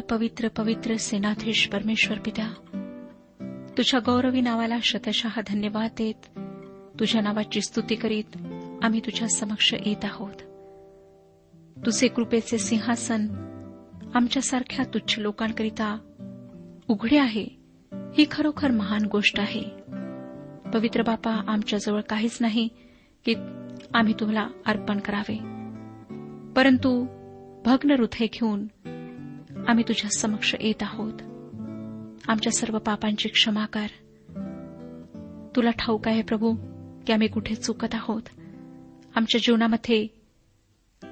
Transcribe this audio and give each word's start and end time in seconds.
पवित्र 0.00 0.48
पवित्र 0.48 0.62
पवित्र 0.62 0.96
सेनाधीश 0.96 1.68
परमेश्वर 1.68 2.18
पित्या 2.18 2.50
तुझ्या 3.78 4.00
गौरवी 4.00 4.40
नावाला 4.40 4.78
शतशः 4.82 5.40
धन्यवाद 5.46 5.90
देत 5.98 6.38
तुझ्या 7.00 7.20
नावाची 7.20 7.60
स्तुती 7.60 7.94
करीत 7.94 8.36
आम्ही 8.82 9.00
तुझ्या 9.00 9.28
समक्ष 9.28 9.74
येत 9.86 10.04
आहोत. 10.04 10.32
तुझे 11.86 12.08
कृपेचे 12.08 12.58
सिंहासन 12.58 13.26
आमच्यासारख्या 14.14 14.84
तुच्छ 14.94 15.18
लोकांकरिता 15.18 15.98
उघडे 16.88 17.18
आहे. 17.18 17.46
ही 17.92 18.26
खरोखर 18.30 18.70
महान 18.70 19.04
गोष्ट 19.04 19.40
आहे. 19.40 19.62
पवित्र 20.74 21.02
बापा 21.02 21.44
आमच्याजवळ 21.48 22.00
काहीच 22.00 22.38
नाही 22.40 22.68
की 23.24 23.34
आम्ही 23.94 24.14
तुम्हाला 24.20 24.48
अर्पण 24.66 24.98
करावे. 24.98 25.38
परंतु 26.52 27.06
भग्न 27.64 27.90
हृदय 27.90 28.26
घेऊन 28.26 28.66
आम्ही 29.68 29.84
तुझ्या 29.88 30.10
समक्ष 30.18 30.54
येत 30.60 30.82
आहोत. 30.82 31.12
आमच्या 32.28 32.52
सर्व 32.52 32.78
पापांची 32.78 33.28
क्षमा 33.28 33.66
कर. 33.66 33.86
तुला 35.56 35.70
ठाऊक 35.70 36.08
आहे 36.08 36.22
प्रभू 36.22 36.54
की 37.06 37.12
आम्ही 37.12 37.28
कुठे 37.28 37.54
चुकत 37.54 37.94
आहोत. 37.94 38.22
आमच्या 39.16 39.40
जीवनामध्ये 39.44 40.06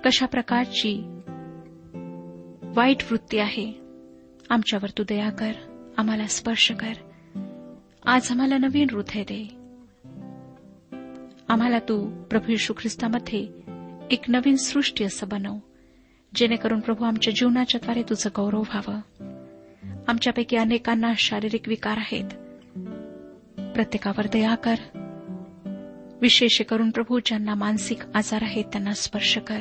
कशा 0.04 0.26
प्रकारची 0.26 1.20
वाईट 2.62 2.96
वृत्ती 3.10 3.38
आहे 3.38 3.72
आमच्यावर 4.50 4.90
तू 4.98 5.02
दया 5.08 5.30
कर 5.30 5.52
आम्हाला 5.98 6.26
स्पर्श 6.26 6.72
कर. 6.80 6.92
आज 8.06 8.30
आम्हाला 8.30 8.58
नवीन 8.58 8.86
हृदय 8.90 9.22
दे. 9.22 9.44
आम्हाला 11.48 11.78
तू 11.78 12.24
प्रभू 12.24 12.50
येशू 12.50 12.72
ख्रिस्तामध्ये 12.72 13.48
एक 14.10 14.22
नवीन 14.28 14.56
सृष्टी 14.56 15.04
असं 15.04 15.28
बनव. 15.28 15.56
जेणेकरून 16.34 16.80
प्रभू 16.80 17.04
आमच्या 17.04 17.32
जीवनाच्या 17.36 17.80
द्वारे 17.84 18.02
तुझं 18.02 18.30
गौरव 18.36 18.60
व्हावं. 18.60 19.00
आमच्यापैकी 20.08 20.56
अनेकांना 20.56 21.12
शारीरिक 21.16 21.68
विकार 21.68 21.96
आहेत. 21.96 22.24
प्रत्येकावर 23.74 24.26
दया 24.26 24.54
कर. 24.54 24.74
विशेष 26.20 26.62
करून 26.62 26.90
प्रभू 26.90 27.18
ज्यांना 27.18 27.54
मानसिक 27.54 27.98
आजार 28.14 28.42
आहेत 28.42 28.64
त्यांना 28.64 28.92
स्पर्श 28.92 29.38
कर. 29.38 29.60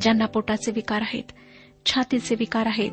ज्यांना 0.00 0.26
पोटाचे 0.26 0.70
विकार 0.70 1.00
आहेत 1.00 1.32
छातीचे 1.86 2.34
विकार 2.34 2.66
आहेत 2.66 2.92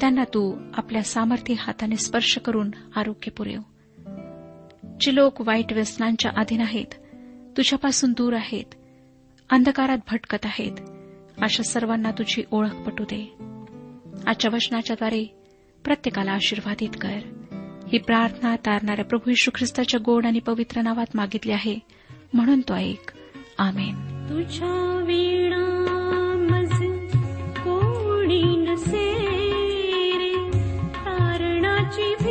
त्यांना 0.00 0.24
तू 0.24 0.70
आपल्या 0.74 1.02
सामर्थ्य 1.02 1.54
हाताने 1.58 1.96
स्पर्श 1.96 2.38
करून 2.38 2.70
आरोग्य 2.96 3.30
पुरेव. 3.30 3.60
जे 5.00 5.14
लोक 5.14 5.40
वाईट 5.40 5.72
व्यसनांच्या 5.72 6.30
अधीन 6.36 6.60
आहेत 6.60 6.94
तुझ्यापासून 7.56 8.12
दूर 8.12 8.32
आहेत 8.32 8.74
अंधकारात 9.50 9.98
भटकत 10.10 10.44
आहेत 10.44 10.72
अशा 11.42 11.62
सर्वांना 11.62 12.10
तुझी 12.10 12.42
ओळख 12.50 12.74
पटू 12.86 13.04
दे. 13.04 13.32
आजच्या 14.26 14.50
वचनाच्याद्वारे 14.54 15.24
प्रत्येकाला 15.84 16.32
आशीर्वादित 16.32 16.88
कर. 17.00 17.18
ही 17.92 17.98
प्रार्थना 17.98 18.56
तारणाऱ्या 18.56 19.04
प्रभू 19.04 19.30
यशू 19.30 19.50
ख्रिस्ताच्या 19.54 20.00
गोड 20.04 20.26
आणि 20.26 20.38
पवित्र 20.38 20.80
नावात 20.80 21.06
मागितली 21.14 21.52
आहे. 21.52 21.76
म्हणून 22.34 22.60
तो 22.60 22.74
ऐक. 22.74 23.12
आमेन. 23.58 23.94
तुझ्या 24.28 25.04
वीणा 25.06 25.82
कोणी 27.64 28.42
नसे 28.42 29.14
रे. 30.18 30.34
तारणाची 30.92 32.25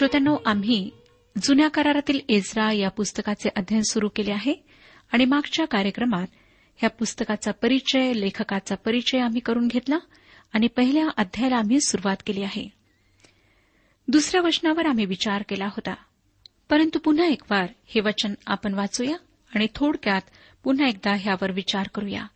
श्रोत्यांनो 0.00 0.36
आम्ही 0.46 0.90
जुन्या 1.42 1.68
करारातील 1.68 2.20
एजरा 2.28 2.72
या 2.72 2.88
पुस्तकाचे 2.90 3.48
अध्ययन 3.56 3.82
सुरू 3.82 4.08
केले 4.08 4.32
आहे 4.32 4.54
आणि 5.12 5.24
मागच्या 5.24 5.66
कार्यक्रमात 5.66 6.26
ह्या 6.76 6.90
पुस्तकाचा 6.90 7.50
परिचय 7.52 8.12
लेखकाचा 8.12 8.74
परिचय 8.74 9.18
आम्ही 9.18 9.40
करून 9.40 9.66
घेतला 9.68 9.98
आणि 10.52 10.66
पहिल्या 10.66 11.08
अध्यायाला 11.16 11.56
आम्ही 11.56 11.80
सुरुवात 11.80 12.16
केली 12.26 12.42
आहे. 12.42 12.68
दुसऱ्या 14.08 14.40
वचनावर 14.42 14.86
आम्ही 14.86 15.04
विचार 15.04 15.42
केला 15.48 15.66
होता. 15.66 15.94
परंतु 16.70 16.98
पुन्हा 16.98 17.26
एक 17.26 17.42
वार 17.50 17.66
हे 17.86 18.00
वचन 18.00 18.34
आपण 18.46 18.74
वाचूया 18.74 19.16
आणि 19.54 19.66
थोडक्यात 19.74 20.22
पुन्हा 20.64 20.88
एकदा 20.88 21.16
ह्यावर 21.20 21.50
विचार 21.50 21.88
करूया. 21.94 22.26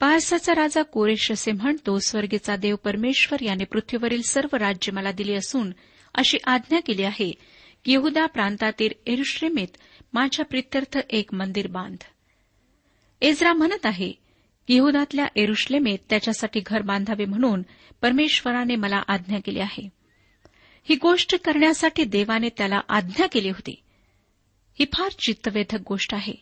पारसाचा 0.00 0.54
राजा 0.54 0.82
कोरेश 0.82 1.32
असे 1.32 1.52
म्हणतो 1.52 1.98
स्वर्गीचा 1.98 2.56
देव 2.56 2.76
परमेश्वर 2.76 3.42
याने 3.42 3.64
पृथ्वीवरील 3.64 4.22
सर्व 4.22 4.56
राज्य 4.56 4.92
मला 4.92 5.12
दिली 5.12 5.34
असून 5.34 5.72
अशी 6.16 6.38
आज्ञा 6.44 6.80
केली 6.80 7.02
आहे. 7.02 7.32
की 7.84 7.92
यहुदा 7.92 8.26
प्रांतातील 8.26 8.88
एरुश्लेमेत 9.06 9.76
माझ्या 10.12 10.44
प्रित्यर्थ 10.44 10.98
एक 11.10 11.34
मंदिर 11.34 11.66
बांध. 11.66 11.96
एजरा 13.20 13.52
म्हणत 13.52 13.86
आहे 13.86 14.12
की 14.68 14.80
एरुश्लेमेत 15.36 15.98
त्याच्यासाठी 16.10 16.60
घर 16.66 16.82
बांधावे 16.82 17.24
म्हणून 17.24 17.62
परमेश्वराने 18.02 18.76
मला 18.76 19.02
आज्ञा 19.08 19.38
केली 19.44 19.60
आहे. 19.60 19.88
ही 20.84 20.94
गोष्ट 20.94 21.34
करण्यासाठी 21.44 22.04
देवाने 22.04 22.48
त्याला 22.48 22.80
आज्ञा 22.88 23.26
केली 23.26 23.48
होती. 23.48 23.82
ही 24.78 24.84
फार 24.84 25.08
चित्तवेधक 25.08 25.78
गोष्ट 25.88 26.14
आहे 26.14 26.34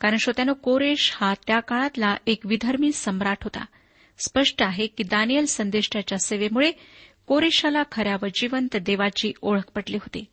कारण 0.00 0.16
श्रोत्यानं 0.16 0.52
कोरेश 0.52 1.12
हा 1.14 1.34
त्या 1.46 1.60
काळातला 1.60 2.16
एक 2.26 2.46
विधर्मी 2.46 2.92
सम्राट 2.92 3.38
होता. 3.44 3.64
स्पष्ट 4.18 4.62
आहे 4.62 4.86
की 4.86 5.02
दानियल 5.02 5.46
संदेष्टाच्या 5.46 6.18
सेवेमुळे 6.18 6.72
कोरेशाला 7.26 7.82
खऱ्या 7.92 8.16
व 8.22 8.26
जिवंत 8.34 8.76
देवाची 8.76 9.32
ओळख 9.42 9.70
पटली 9.74 9.96
होती. 9.96 10.24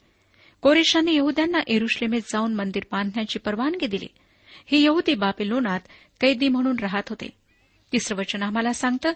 कोरेशाने 0.61 1.13
यहद्यांना 1.13 1.59
एरुश्लेमेत 1.67 2.21
जाऊन 2.21 2.53
मंदिर 2.53 2.83
बांधण्याची 2.91 3.39
परवानगी 3.39 3.87
दिली. 3.87 4.07
ही 4.65 4.83
यहुदी 4.83 5.15
बाबेलोनात 5.15 5.79
कैदी 6.21 6.47
म्हणून 6.47 6.79
राहत 6.79 7.03
होते. 7.09 7.29
तिसरं 7.91 8.17
वचन 8.17 8.43
आम्हाला 8.43 8.73
सांगतं 8.73 9.11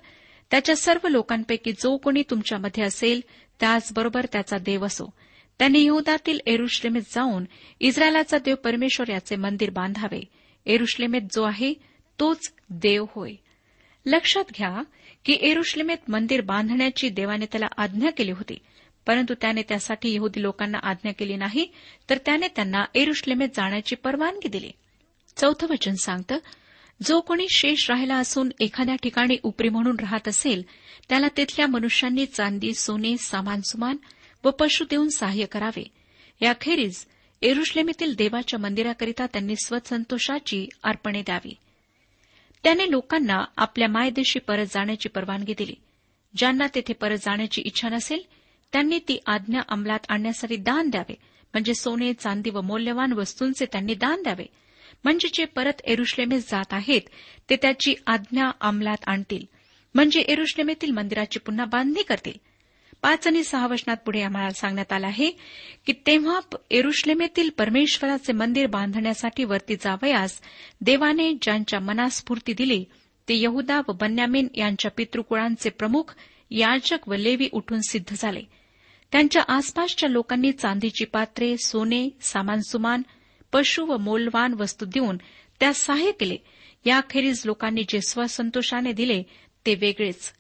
त्याच्या 0.52 0.76
सर्व 0.76 1.08
लोकांपैकी 1.08 1.72
जो 1.72 1.98
कोणी 1.98 2.24
तुमच्यामध्ये 2.30 2.84
असेल 2.84 3.22
त्याचबरोबर 3.60 4.26
त्याचा 4.32 4.58
देव 4.58 4.86
असो. 4.86 5.14
त्यांनी 5.60 5.86
यहदातील 5.86 6.40
एरुश्लेमेत 6.46 7.02
जाऊन 7.02 7.46
इस्रायलाचा 7.80 8.38
देव 8.38 8.56
परमेश्वर 8.56 9.10
याचे 9.10 9.36
मंदिर 9.36 9.70
बांधावे. 9.70 10.22
एरुश्लेमेत 10.66 11.22
जो 11.22 11.44
आहे 11.44 11.74
तोच 12.20 12.54
देव 12.70 13.06
होय. 13.10 13.32
लक्षात 14.06 14.44
घ्या 14.58 14.84
की 15.26 15.38
एरुश्लेमेत 15.42 16.10
मंदिर 16.10 16.42
बांधण्याची 16.42 17.10
देवाने 17.10 17.46
त्याला 17.46 17.68
आज्ञा 17.78 18.10
केली 18.10 18.32
होती. 18.32 18.58
परंतु 19.08 19.34
त्याने 19.34 19.62
त्यासाठी 19.62 20.16
यहुदी 20.16 20.42
लोकांना 20.42 20.78
आज्ञा 20.84 21.12
केली 21.12 21.36
नाही 21.36 21.72
तर 22.10 22.18
त्याने 22.18 22.48
त्यांना 22.48 22.86
एरुश्लेमेत 22.96 23.50
जाण्याची 23.56 23.96
परवानगी 23.96 24.48
दिली. 24.48 24.72
चौथं 25.38 25.68
वचन 25.70 25.94
सांगतं 25.94 26.38
जो 27.04 27.22
कोणी 27.22 27.48
शेष 27.50 27.90
राहिला 27.90 28.16
असून 28.16 28.50
एखाद्या 28.60 28.96
ठिकाणी 28.96 29.38
उपरी 29.44 29.70
म्हणून 29.70 29.96
राहत 30.00 30.28
असेल 30.28 30.64
त्याला 31.10 31.28
तिथल्या 31.38 31.68
मनुष्यांनी 31.68 32.26
चांदी 32.26 32.74
सोने 32.74 33.18
सामान 33.18 33.62
सुमान 33.62 33.98
व 34.44 34.50
पशु 34.50 34.86
देऊन 34.90 35.10
सहाय्य 35.10 35.46
करावे. 35.46 35.84
याखेरीज 36.42 37.06
एरुश्लेमेतील 37.42 38.16
देवाच्या 38.16 38.60
मंदिराकरिता 38.60 39.26
त्यांनी 39.26 39.56
स्वसंतोषाची 39.56 40.68
अर्पणे 40.84 41.22
द्यावी. 41.22 41.54
त्याने 42.66 42.92
लोकांना 42.92 43.46
आपल्या 43.58 43.88
मायदेशी 43.88 44.40
परत 44.40 44.66
जाण्याची 44.66 45.10
परवानगी 45.10 45.54
दिली. 45.58 45.74
ज्यांना 46.38 46.68
तेथे 46.76 46.94
परत 46.94 47.18
जाण्याची 47.18 47.62
इच्छा 47.62 47.90
नसेल 47.90 48.24
त्यांनी 48.74 49.00
ती 49.00 49.20
आज्ञा 49.26 49.62
अंमलात 49.70 50.00
आणण्यासाठी 50.10 50.56
दान 50.56 50.90
द्यावे. 50.90 51.16
म्हणजे 51.54 51.74
सोने 51.74 52.14
चांदी 52.14 52.50
व 52.50 52.62
मौल्यवान 52.62 53.14
वस्तूंचे 53.14 53.66
त्यांनी 53.66 53.94
दान 53.94 54.24
द्यावे. 54.24 54.46
म्हणजे 55.04 55.28
जे 55.34 55.46
परत 55.46 55.82
एरुश्लेमे 55.84 56.40
जात 56.40 56.74
आहेत 56.74 57.02
ते 57.50 57.56
त्याची 57.56 57.96
आज्ञा 58.08 58.52
अंमलात 58.62 58.98
आणतील. 59.08 59.46
म्हणजे 59.96 60.20
एरुश्लेमेतील 60.20 60.92
मंदिराची 60.92 61.40
पुन्हा 61.40 61.66
बांधणी 61.66 62.04
करतील. 62.04 62.40
पाच 63.02 63.28
आणि 63.28 63.44
सहा 63.44 63.68
वचनात 63.68 63.98
पुढे 63.98 64.22
आम्हाला 64.22 64.50
सांगण्यात 64.50 64.94
आलं 64.94 65.08
आहे 65.08 65.32
की 65.86 65.94
तेव्हा 66.08 66.40
एरुश्लेमेतील 66.72 67.50
परमेश्वराचे 67.50 68.34
मंदिर 68.34 68.68
बांधण्यासाठी 68.68 69.44
वरती 69.44 69.76
जावयास 69.76 70.42
देवाने 70.82 71.34
ज्यांच्या 71.42 71.80
मनास्फूर्ती 71.80 72.54
दिली 72.54 72.86
ते 73.30 73.42
यहुदा 73.42 73.82
व 73.88 73.92
बन्यामीन 73.92 74.48
यांच्या 74.56 74.92
पितृकुळांचे 74.92 75.70
प्रमुख 75.70 76.16
याजक 76.52 77.10
व 77.10 77.14
लेवी 77.14 77.50
उठून 77.52 77.80
सिद्ध 77.90 78.16
झाले. 78.18 78.42
त्यांच्या 79.12 79.44
आसपासच्या 79.48 80.10
लोकांनी 80.10 80.52
चांदीची 80.52 81.06
पात्रे 81.06 81.58
सोने 81.58 82.10
सामानसुमान 82.22 83.02
पशु 83.52 83.86
व 83.86 83.98
मोलवान 83.98 84.54
वस्तू 84.54 84.86
देऊन 84.86 85.18
त्यास 85.60 85.78
सहाय्य 85.78 86.12
केले. 86.12 86.38
याखेरीज 86.86 87.42
लोकांनी 87.46 87.84
जे 87.90 88.02
स्वसंतोषाने 88.02 88.92
दिले 88.92 89.24
ते 89.66 89.76
वेगळेच. 89.76 90.34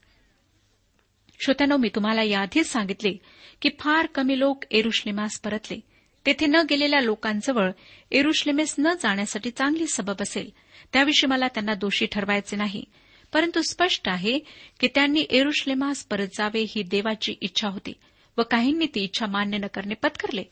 श्रोत्यानो 1.39 1.77
मी 1.77 1.89
तुम्हाला 1.95 2.23
याआधीच 2.23 2.67
सांगितले 2.67 3.13
की 3.61 3.69
फार 3.79 4.05
कमी 4.05 4.39
लोक 4.39 4.63
एरुश्लेमास 4.71 5.39
परतले. 5.39 5.79
तेथे 6.25 6.45
न 6.45 6.55
गेलेल्या 6.69 7.01
लोकांजवळ 7.01 7.71
एरुश्लेमेस 8.11 8.75
न 8.79 8.93
जाण्यासाठी 9.03 9.51
चांगली 9.51 9.87
सबब 9.87 10.21
असेल. 10.21 10.49
त्याविषयी 10.93 11.27
मला 11.27 11.47
त्यांना 11.47 11.73
दोषी 11.73 12.05
ठरवायचे 12.05 12.55
नाही. 12.55 12.85
परंतु 13.33 13.61
स्पष्ट 13.61 14.09
आहे 14.09 14.39
की 14.79 14.87
त्यांनी 14.87 15.25
एरुश्लेमास 15.29 16.05
परत 16.05 16.27
जावे 16.27 16.65
ही 16.69 16.83
देवाची 16.83 17.35
इच्छा 17.41 17.67
होती 17.67 17.93
व 18.37 18.41
काहींनी 18.43 18.87
ती 18.95 19.03
इच्छा 19.03 19.25
मान्य 19.25 19.57
न 19.57 19.65
करणे 19.65 19.93
पत्करले. 19.93 20.43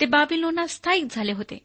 ते 0.00 0.06
बाबिलोना 0.06 0.66
स्थायिक 0.66 1.04
झाले 1.10 1.32
होते. 1.32 1.58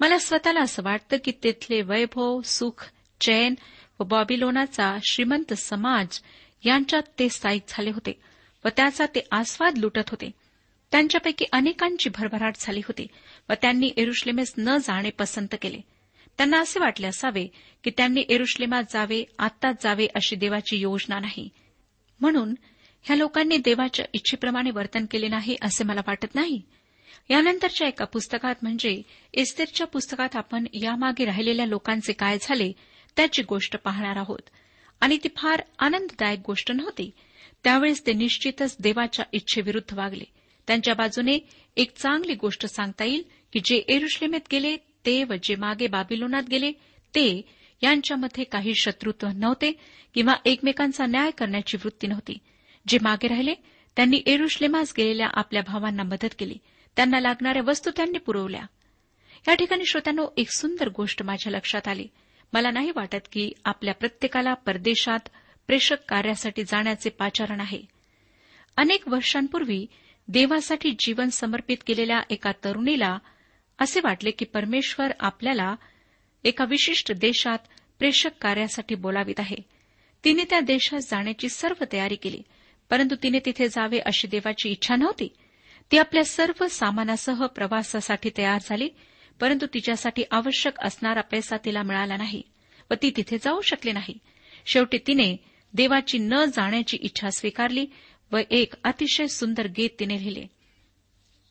मला 0.00 0.18
स्वतःला 0.18 0.60
असं 0.60 0.82
वाटतं 0.82 1.16
की 1.24 1.32
तिथले 1.42 1.82
वैभव 1.82 2.40
सुख 2.40 2.90
चैन 3.20 3.54
व 4.00 4.04
बॉबिलोनाचा 4.04 4.98
श्रीमंत 5.10 5.54
समाज 5.54 6.22
यांच्यात 6.64 7.02
ते 7.18 7.28
स्थायिक 7.28 7.62
झाले 7.68 7.90
होते 7.90 8.20
व 8.64 8.68
त्याचा 8.68 9.06
ते 9.06 9.20
आस्वाद 9.32 9.78
लुटत 9.78 10.10
होते. 10.10 10.30
त्यांच्यापैकी 10.92 11.44
अनेकांची 11.52 12.10
भरभराट 12.14 12.54
झाली 12.60 12.80
होती 12.80 13.06
व 13.50 13.52
त्यांनी 13.62 13.90
एरुश्लेमेस 13.96 14.54
न 14.58 14.76
जाणे 14.76 15.10
पसंत 15.10 15.54
केले. 15.62 15.80
त्यांना 16.38 16.60
असे 16.60 16.80
वाटले 16.80 17.06
असावे 17.06 17.46
की 17.84 17.90
त्यांनी 17.90 18.24
एरुश्लेमात 18.28 18.82
जावे 18.90 19.24
आत्ताच 19.38 19.82
जावे 19.82 20.06
अशी 20.14 20.36
देवाची 20.36 20.76
योजना 20.76 21.18
नाही. 21.20 21.48
म्हणून 22.20 22.54
ह्या 23.02 23.16
लोकांनी 23.16 23.56
देवाच्या 23.56 24.04
इच्छेप्रमाणे 24.12 24.70
वर्तन 24.70 25.06
केले 25.10 25.28
नाही 25.28 25.56
असे 25.62 25.84
मला 25.84 26.00
वाटत 26.06 26.34
नाही. 26.34 26.62
यानंतरच्या 27.30 27.88
एका 27.88 28.04
पुस्तकात 28.04 28.54
म्हणजे 28.62 29.02
इस्तेरच्या 29.32 29.86
पुस्तकात 29.86 30.36
आपण 30.36 30.66
यामागे 30.72 31.24
राहिलेल्या 31.24 31.66
लोकांचे 31.66 32.12
काय 32.12 32.38
झाले 32.42 32.72
त्याची 33.16 33.42
गोष्ट 33.42 33.76
पाहणार 33.76 34.16
आहोत. 34.16 34.50
आणि 35.04 35.18
ती 35.24 35.28
फार 35.36 35.62
आनंददायक 35.78 36.40
गोष्ट 36.46 36.72
नव्हती. 36.72 37.10
त्यावेळेस 37.64 38.06
ते 38.06 38.12
निश्चितच 38.12 38.76
देवाच्या 38.80 39.24
इच्छेविरुद्ध 39.32 39.98
वागले. 39.98 40.24
त्यांच्या 40.66 40.94
बाजूने 40.94 41.38
एक 41.76 41.96
चांगली 41.96 42.34
गोष्ट 42.34 42.66
सांगता 42.66 43.04
येईल 43.04 43.22
की 43.52 43.60
जे 43.64 43.76
एरुश्लेमेत 43.76 44.40
गेले 44.52 44.76
ते 44.76 45.24
व 45.24 45.32
जे 45.42 45.54
मागे 45.54 45.86
बाबिलोनात 45.86 46.42
गेले 46.50 46.72
ते 47.14 47.42
यांच्यामध्ये 47.82 48.44
काही 48.44 48.72
शत्रुत्व 48.74 49.28
नव्हते 49.34 49.72
किंवा 50.14 50.34
एकमेकांचा 50.44 51.06
न्याय 51.06 51.30
करण्याची 51.30 51.76
वृत्ती 51.76 52.06
नव्हती. 52.06 52.38
जे 52.88 52.98
मागे 53.02 53.28
राहिले 53.28 53.54
त्यांनी 53.96 54.22
एरुश्लेमास 54.26 54.92
गेलेल्या 54.98 55.26
आपल्या 55.32 55.62
भावांना 55.66 56.02
मदत 56.02 56.34
केली. 56.38 56.58
त्यांना 56.96 57.20
लागणाऱ्या 57.20 57.62
वस्तू 57.66 57.90
त्यांनी 57.96 58.18
पुरवल्या. 58.18 58.62
या 59.48 59.54
ठिकाणी 59.54 59.84
श्रोत्यांनो 59.86 60.26
एक 60.36 60.50
सुंदर 60.50 60.88
गोष्ट 60.88 61.22
माझ्या 61.22 61.52
लक्षात 61.52 61.88
आली. 61.88 62.06
मला 62.54 62.70
नाही 62.70 62.92
वाटत 62.96 63.28
की 63.32 63.52
आपल्या 63.64 63.94
प्रत्येकाला 63.94 64.54
परदेशात 64.54 65.18
प्रेषक 65.66 65.96
कार्यासाठी 66.08 66.62
जाण्याचे 66.62 67.10
पाचारण 67.10 67.60
आहे. 67.60 67.82
अनेक 68.76 69.08
वर्षांपूर्वी 69.08 69.86
देवासाठी 70.28 70.94
जीवन 70.98 71.28
समर्पित 71.28 71.76
केलेल्या 71.86 72.20
एका 72.30 72.52
तरुणीला 72.64 73.18
असे 73.78 74.00
वाटले 74.04 74.30
की 74.30 74.44
परमेश्वर 74.44 75.06
आपल्याला 75.20 75.74
एका 76.44 76.64
विशिष्ट 76.64 77.12
देशात 77.12 77.58
प्रेषक 77.98 78.30
कार्यासाठी 78.40 78.94
बोलावित 78.94 79.40
आहे. 79.40 79.56
तिने 80.24 80.44
त्या 80.50 80.60
देशात 80.60 81.00
जाण्याची 81.00 81.48
सर्व 81.48 81.84
तयारी 81.92 82.16
केली 82.16 82.42
परंतु 82.90 83.14
तिने 83.22 83.38
तिथे 83.38 83.68
जावे 83.68 83.98
अशी 83.98 84.28
देवाची 84.28 84.68
इच्छा 84.68 84.96
नव्हती. 84.96 85.28
ती 85.92 85.98
आपल्या 85.98 86.24
सर्व 86.24 86.66
सामानासह 86.66 87.46
प्रवासासाठी 87.46 88.30
तयार 88.38 88.58
झाली 88.64 88.88
परंतु 89.40 89.66
तिच्यासाठी 89.74 90.22
आवश्यक 90.30 90.78
असणारा 90.78 91.20
पैसा 91.20 91.56
तिला 91.64 91.82
मिळाला 91.82 92.16
नाही 92.16 92.42
व 92.90 92.94
ती 93.02 93.12
तिथे 93.16 93.38
जाऊ 93.38 93.60
शकली 93.60 93.92
नाही. 93.92 94.18
शेवटी 94.66 94.98
तिने 94.98 95.36
देवाची 95.74 96.18
न 96.18 96.44
जाण्याची 96.44 96.96
इच्छा 97.00 97.30
स्वीकारली 97.30 97.86
व 98.32 98.38
एक 98.50 98.74
अतिशय 98.84 99.26
सुंदर 99.26 99.66
गीत 99.66 99.90
तिने 100.00 100.14
लिहिले. 100.14 100.46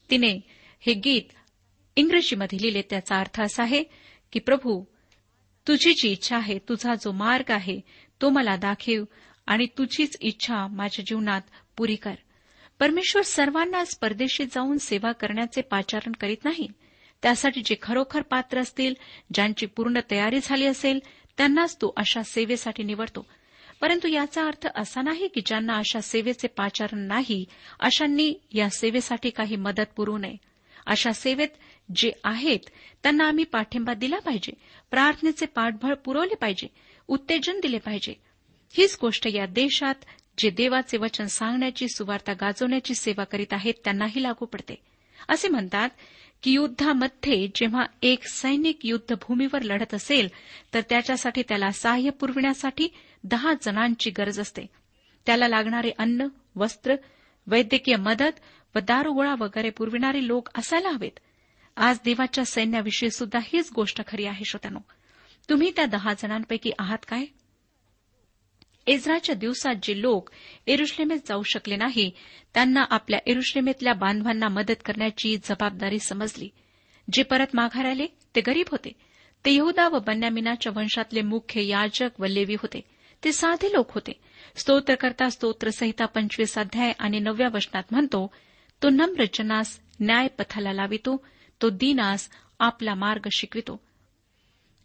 तिने 0.10 0.40
हे 0.80 0.94
गीत 0.94 1.34
इंग्रजीमध्ये 1.96 2.62
लिहिले. 2.62 2.82
त्याचा 2.82 3.20
अर्थ 3.20 3.42
असा 3.42 3.64
आहे 3.64 3.84
की 4.32 4.40
प्रभू 4.40 4.84
तुझी 5.68 5.94
जी 5.94 6.10
इच्छा 6.10 6.38
आहे 6.38 6.60
तुझा 6.60 6.96
जो 6.96 7.12
मार्ग 7.12 7.52
आहे 7.52 7.80
तो 8.22 8.30
मला 8.30 8.56
दाखव 8.56 9.04
आणि 9.48 9.66
तुझीच 9.66 10.18
इच्छा 10.22 10.68
माझ्या 10.68 11.06
जीवनात 11.08 11.42
पुरी 11.78 11.96
कर. 11.96 12.16
परमेश्वर 12.80 13.22
सर्वांनाच 13.22 13.98
परदेशी 14.00 14.46
जाऊन 14.46 14.78
सेवा 14.78 15.12
करण्याचे 15.12 15.62
पाचारण 15.62 16.12
करीत 16.12 16.38
नाही. 16.44 16.68
त्यासाठी 17.24 17.62
जे 17.66 17.76
खरोखर 17.82 18.22
पात्र 18.22 18.60
असतील 18.60 18.94
ज्यांची 19.34 19.66
पूर्ण 19.66 20.00
तयारी 20.12 20.40
झाली 20.44 20.66
असेल 20.66 21.00
त्यांनाच 21.38 21.76
तो 21.76 21.94
अशा 21.98 22.24
सेवेसाठी 22.24 22.84
निवडतो. 22.84 23.26
परंतु 23.82 24.08
याचा 24.08 24.46
अर्थ 24.48 24.68
असा 24.76 25.02
नाही 25.02 25.28
की 25.28 25.42
ज्यांना 25.46 25.74
अशा 25.74 26.02
सेवेचे 26.02 26.48
पाचारण 26.48 27.00
नाही 27.00 27.46
अशांनी 27.80 28.34
या 28.52 28.70
सेवेसाठी 28.70 29.30
काही 29.30 29.56
मदत 29.56 29.94
पुरू 29.96 30.18
नये. 30.18 30.38
अशा 30.86 31.14
सेवेत 31.14 31.48
जे 31.96 32.12
आहेत 32.24 32.60
त्यांना 33.04 33.26
आम्ही 33.26 33.44
पाठिंबा 33.44 33.94
दिला 33.94 34.20
पाहिजे 34.20 34.52
प्रार्थनेचे 34.92 35.46
पाठबळ 35.46 35.94
पुरवले 35.94 36.36
पाहिजे 36.36 36.68
उत्तेजन 37.08 37.60
दिले 37.60 37.78
पाहिजे. 37.78 38.14
हीच 38.78 38.98
गोष्ट 39.02 39.28
या 39.28 39.46
देशात 39.46 39.96
जे 40.38 40.50
देवाचे 40.50 40.98
वचन 40.98 41.26
सांगण्याची 41.26 41.88
सुवार्ता 41.88 42.34
गाजवण्याची 42.34 42.96
सेवा 42.96 43.24
करीत 43.24 43.54
आहेत 43.54 43.74
त्यांनाही 43.84 44.24
लागू 44.24 44.46
पडते. 44.46 44.76
असे 45.30 45.48
म्हणतात 45.48 45.90
की 46.44 46.52
युद्धामध्ये 46.52 47.48
जेव्हा 47.56 47.84
एक 48.02 48.28
सैनिक 48.28 48.80
युद्धभूमीवर 48.84 49.62
लढत 49.62 49.94
असेल 49.94 50.28
तर 50.74 50.82
त्याच्यासाठी 50.82 51.44
त्याला 51.48 51.72
सहाय्य 51.72 52.10
पुरविण्यासाठी 52.10 52.88
दहा 53.24 53.54
जणांची 53.62 54.10
गरज 54.10 54.40
असते. 54.40 54.62
त्याला 55.26 55.48
लागणारे 55.48 55.92
अन्न 55.98 56.28
वस्त्र 56.56 56.96
वैद्यकीय 57.48 57.96
मदत 57.96 58.40
व 58.76 58.80
दारुगोळा 58.80 59.36
वगैरे 59.40 59.70
पुरविणारे 59.70 60.28
लोक 60.28 60.50
असायला 60.56 60.90
हवेत. 60.90 61.20
आज 61.78 61.98
देवाच्या 62.06 62.46
सैन्याविषयी 62.46 63.12
सुद्धा 63.12 63.40
हीच 63.44 63.70
गोष्ट 63.76 64.02
खरी 64.08 64.26
आहे 64.26 64.46
श्रोत्यानो. 64.46 64.80
तुम्ही 65.50 65.72
त्या 65.76 65.86
दहा 65.86 66.14
जणांपैकी 66.14 66.72
आहात 66.80 66.98
काय? 67.08 67.26
एज्राच्या 68.88 69.36
दिवसात 69.36 69.76
जे 69.84 70.02
लोक 70.02 70.30
एरुश्लेमेत 70.68 71.20
जाऊ 71.26 71.44
शकले 71.44 71.76
नाही 71.76 72.12
त्यांना 72.54 72.84
आपल्या 72.90 73.20
एरुश्लेमेतल्या 73.28 73.94
बांधवांना 73.94 74.48
मदत 74.48 74.86
करण्याची 74.86 75.38
जबाबदारी 75.38 76.00
समजली. 76.00 76.50
जे 77.14 77.24
परत 77.24 77.48
माघार 77.54 77.86
आले 77.86 78.08
ते 78.36 78.42
गरीब 78.42 78.66
होते. 78.72 78.92
ते 79.46 79.52
यहदा 79.52 79.88
व 79.88 80.00
बन्यामिनाच्या 80.00 80.72
वंशातले 80.76 81.22
मुख्य 81.22 81.66
याजक 81.66 82.22
व 82.22 82.26
लेवी 82.26 82.54
होते. 82.54 82.82
ते 83.24 83.32
साधे 83.32 83.74
लोक 83.74 83.92
होते. 83.92 84.12
स्तोत्रकर्ता 84.56 85.30
स्तोत्रसहिता 85.30 86.06
पंचवीस 86.06 86.58
अध्याय 86.58 86.92
आणि 87.00 87.20
नवव्या 87.20 87.48
वचनात 87.54 87.84
म्हणतो 87.92 88.34
तो 88.84 88.90
नम्र 88.90 89.24
जनास 89.34 89.80
न्याय 90.00 90.28
पथाला 90.28 90.74
लावितो 90.74 91.26
तो 91.62 91.70
दीनास 91.70 92.30
आपला 92.60 92.94
मार्ग 92.94 93.28
शिकवितो. 93.38 93.82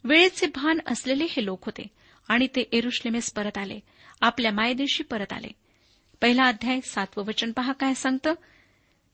वेळेचे 0.04 0.46
भान 0.46 0.78
असलेले 0.86 1.24
हे 1.24 1.44
लोक 1.44 1.64
होते. 1.64 1.97
आणि 2.28 2.46
ते 2.46 2.60
एरुश्लेमेस 2.72 3.32
परत 3.32 3.58
आले. 3.58 3.80
आपल्या 4.20 4.52
मायदेशी 4.52 5.02
परत 5.02 5.32
आले. 5.32 5.48
पहिला 6.20 6.44
अध्याय 6.44 6.80
सातवं 6.80 7.24
वचन 7.24 7.52
पहा 7.52 7.72
काय 7.72 7.94
सांगतं? 7.94 8.34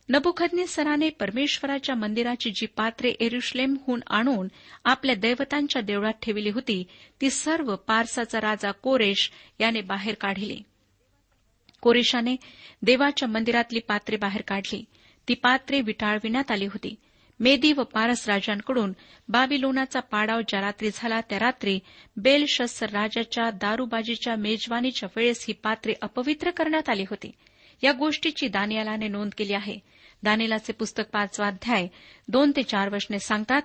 नबुखज्ञेसराने 0.08 0.66
सराने 0.66 1.10
परमेश्वराच्या 1.10 1.94
मंदिराची 1.94 2.50
जी 2.50 2.66
पात्रे 2.66 3.10
एरुश्लेमहून 3.10 4.00
आणून 4.10 4.48
आपल्या 4.84 5.14
दैवतांच्या 5.14 5.82
देवळात 5.82 6.12
ठेवली 6.22 6.50
होती 6.50 6.84
ती 7.20 7.30
सर्व 7.30 7.76
पारसाचा 7.76 8.40
राजा 8.40 8.70
कोरेश 8.70 9.30
याने 9.60 9.80
बाहेर 9.80 10.14
काढली. 10.14 10.60
कोरेशाने 11.80 12.36
देवाच्या 12.82 13.28
मंदिरातली 13.28 13.78
पात्रे 13.78 14.16
बाहेर 14.16 14.42
काढली. 14.42 14.84
ती 15.28 15.34
पात्रे 15.34 15.80
विटाळविण्यात 15.80 16.50
आली 16.50 16.66
होती. 16.66 16.94
मेदी 17.44 17.72
व 17.72 17.82
पारस 17.82 18.28
राजांकडून 18.28 18.92
बाबिलोनाचा 19.28 20.00
पाडाव 20.00 20.40
ज्या 20.48 20.60
रात्री 20.60 20.90
झाला 20.94 21.20
त्या 21.20 21.38
रात्री 21.38 21.78
बेलशस्सर 22.16 22.90
राजाच्या 22.90 23.50
दारूबाजीच्या 23.50 24.36
मेजवानीच्या 24.36 25.08
वेळेस 25.16 25.44
ही 25.48 25.54
पात्रे 25.54 25.94
अपवित्र 26.02 26.50
करण्यात 26.50 26.88
आली 26.88 27.02
होती. 27.02 27.30
या 27.82 27.92
गोष्टीची 27.92 28.48
दानियालाने 28.48 29.08
नोंद 29.08 29.32
केली 29.38 29.52
आहे. 29.52 29.78
दानिलाचे 30.22 30.72
पुस्तक 30.72 31.02
पाचवा 31.12 31.46
अध्याय 31.46 31.88
दोन 32.28 32.52
ते 32.56 32.62
चार 32.62 32.88
वचने 32.88 33.18
सांगतात 33.18 33.62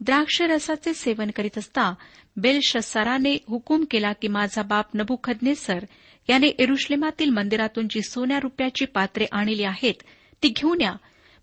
द्राक्षरसाचे 0.00 0.94
सेवन 0.94 1.30
करीत 1.36 1.58
असता 1.58 1.94
बेलशस्सराने 2.36 3.36
हुकूम 3.48 3.84
केला 3.90 4.12
की 4.12 4.28
माझा 4.28 4.62
बाप 4.62 4.96
नबुखदनेसर 4.96 5.84
याने 6.30 6.46
एरुश्लेमातील 6.46 7.30
मंदिरातून 7.30 7.88
जी 7.88 8.02
सोन्या 8.02 8.40
रुपयाची 8.40 8.84
पात्रे 8.84 9.26
आणली 9.32 9.64
आहेत 9.64 10.02
ती 10.42 10.48
घेऊन 10.48 10.80
या. 10.80 10.94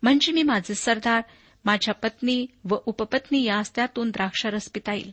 म्हणजे 0.03 0.31
मी 0.31 0.43
माझे 0.43 0.73
सरदार 0.75 1.21
माझ्या 1.65 1.93
पत्नी 1.93 2.45
व 2.69 2.75
उपपत्नी 2.86 3.43
यास 3.43 3.75
त्यातून 3.75 4.10
द्राक्षारस 4.10 4.69
पिता 4.74 4.93
येईल. 4.93 5.12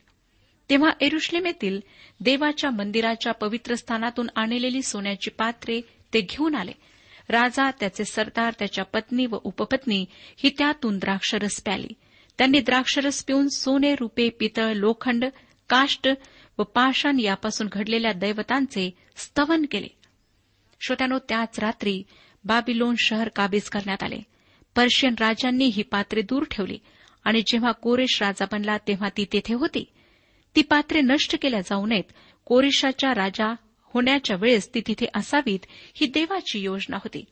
तेव्हा 0.71 0.91
एरुश्लेमेतील 1.01 1.81
देवाच्या 2.21 2.71
मंदिराच्या 2.71 3.33
पवित्र 3.33 3.75
स्थानातून 3.75 4.29
आणलेली 4.37 4.83
सोन्याची 4.83 5.31
पात्रे 5.31 5.81
ते 6.15 6.21
घेऊन 6.21 6.55
आले. 6.55 6.73
राजा 7.29 7.71
त्याचे 7.71 8.05
सरदार 8.05 8.53
त्याच्या 8.59 8.85
पत्नी 8.85 9.27
व 9.27 9.37
उपपत्नी 9.45 10.05
ही 10.13 10.51
त्यातून 10.59 10.99
द्राक्षरस 10.99 11.63
प्याली. 11.63 11.89
त्यांनी 12.39 12.61
द्राक्षरस 12.61 13.25
पिऊन 13.25 13.49
सोने 13.49 13.95
रुपे 13.95 14.29
पितळ 14.29 14.73
लोखंड 14.73 15.25
काष्ट 15.69 16.09
व 16.59 16.63
पाषाण 16.63 17.21
यापासून 17.21 17.69
घडलेल्या 17.73 18.13
दैवतांचे 18.13 18.91
स्तवन 19.17 19.65
केले. 19.71 19.89
श्रोत्यानो 20.81 21.19
त्याच 21.19 21.59
रात्री 21.59 22.03
बाबिलोन 22.45 22.95
शहर 22.99 23.29
काबीज 23.29 23.63
करण्यात 23.63 24.03
आले. 24.03 24.19
पर्शियन 24.75 25.15
राजांनी 25.21 25.65
ही 25.65 25.83
पात्रे 25.83 26.23
दूर 26.23 26.43
ठेवली. 26.51 26.79
आणि 27.25 27.43
जेव्हा 27.47 27.73
कोरेश 27.73 28.23
राजा 28.23 28.45
बनला 28.53 28.77
तेव्हा 28.77 29.09
ती 29.09 29.25
तेथे 29.33 29.55
होती. 29.55 29.85
ती 30.57 30.63
पात्रे 30.63 31.01
नष्ट 31.01 31.37
केल्या 31.43 31.61
जाऊ 31.61 31.87
नयेत. 31.87 32.13
कोरेशाच्या 32.45 33.15
राजा 33.15 33.55
होण्याच्या 33.81 34.37
वेळेस 34.37 34.75
ती 34.75 34.81
तिथे 34.87 35.07
असावीत 35.15 35.59
ही 35.95 36.07
देवाची 36.07 36.61
योजना 36.61 36.97
होती. 36.97 37.25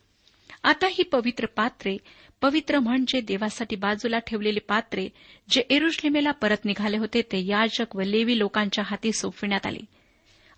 आता 0.63 0.87
ही 0.87 1.03
पवित्र 1.03 1.45
पात्रे 1.45 1.97
पवित्र 2.41 2.79
म्हणजे 2.79 3.21
देवासाठी 3.21 3.75
बाजूला 3.75 4.19
ठेवलेली 4.19 4.59
पात्रे 4.59 5.09
जे 5.49 5.61
एरुश्लिमेला 5.69 6.31
परत 6.31 6.65
निघाले 6.65 6.97
होते 6.97 7.21
ते 7.21 7.45
याजक 7.45 7.95
व 7.95 8.01
लेवी 8.01 8.39
लोकांच्या 8.39 8.83
हाती 8.87 9.11
सोपविण्यात 9.11 9.65
आली. 9.65 9.85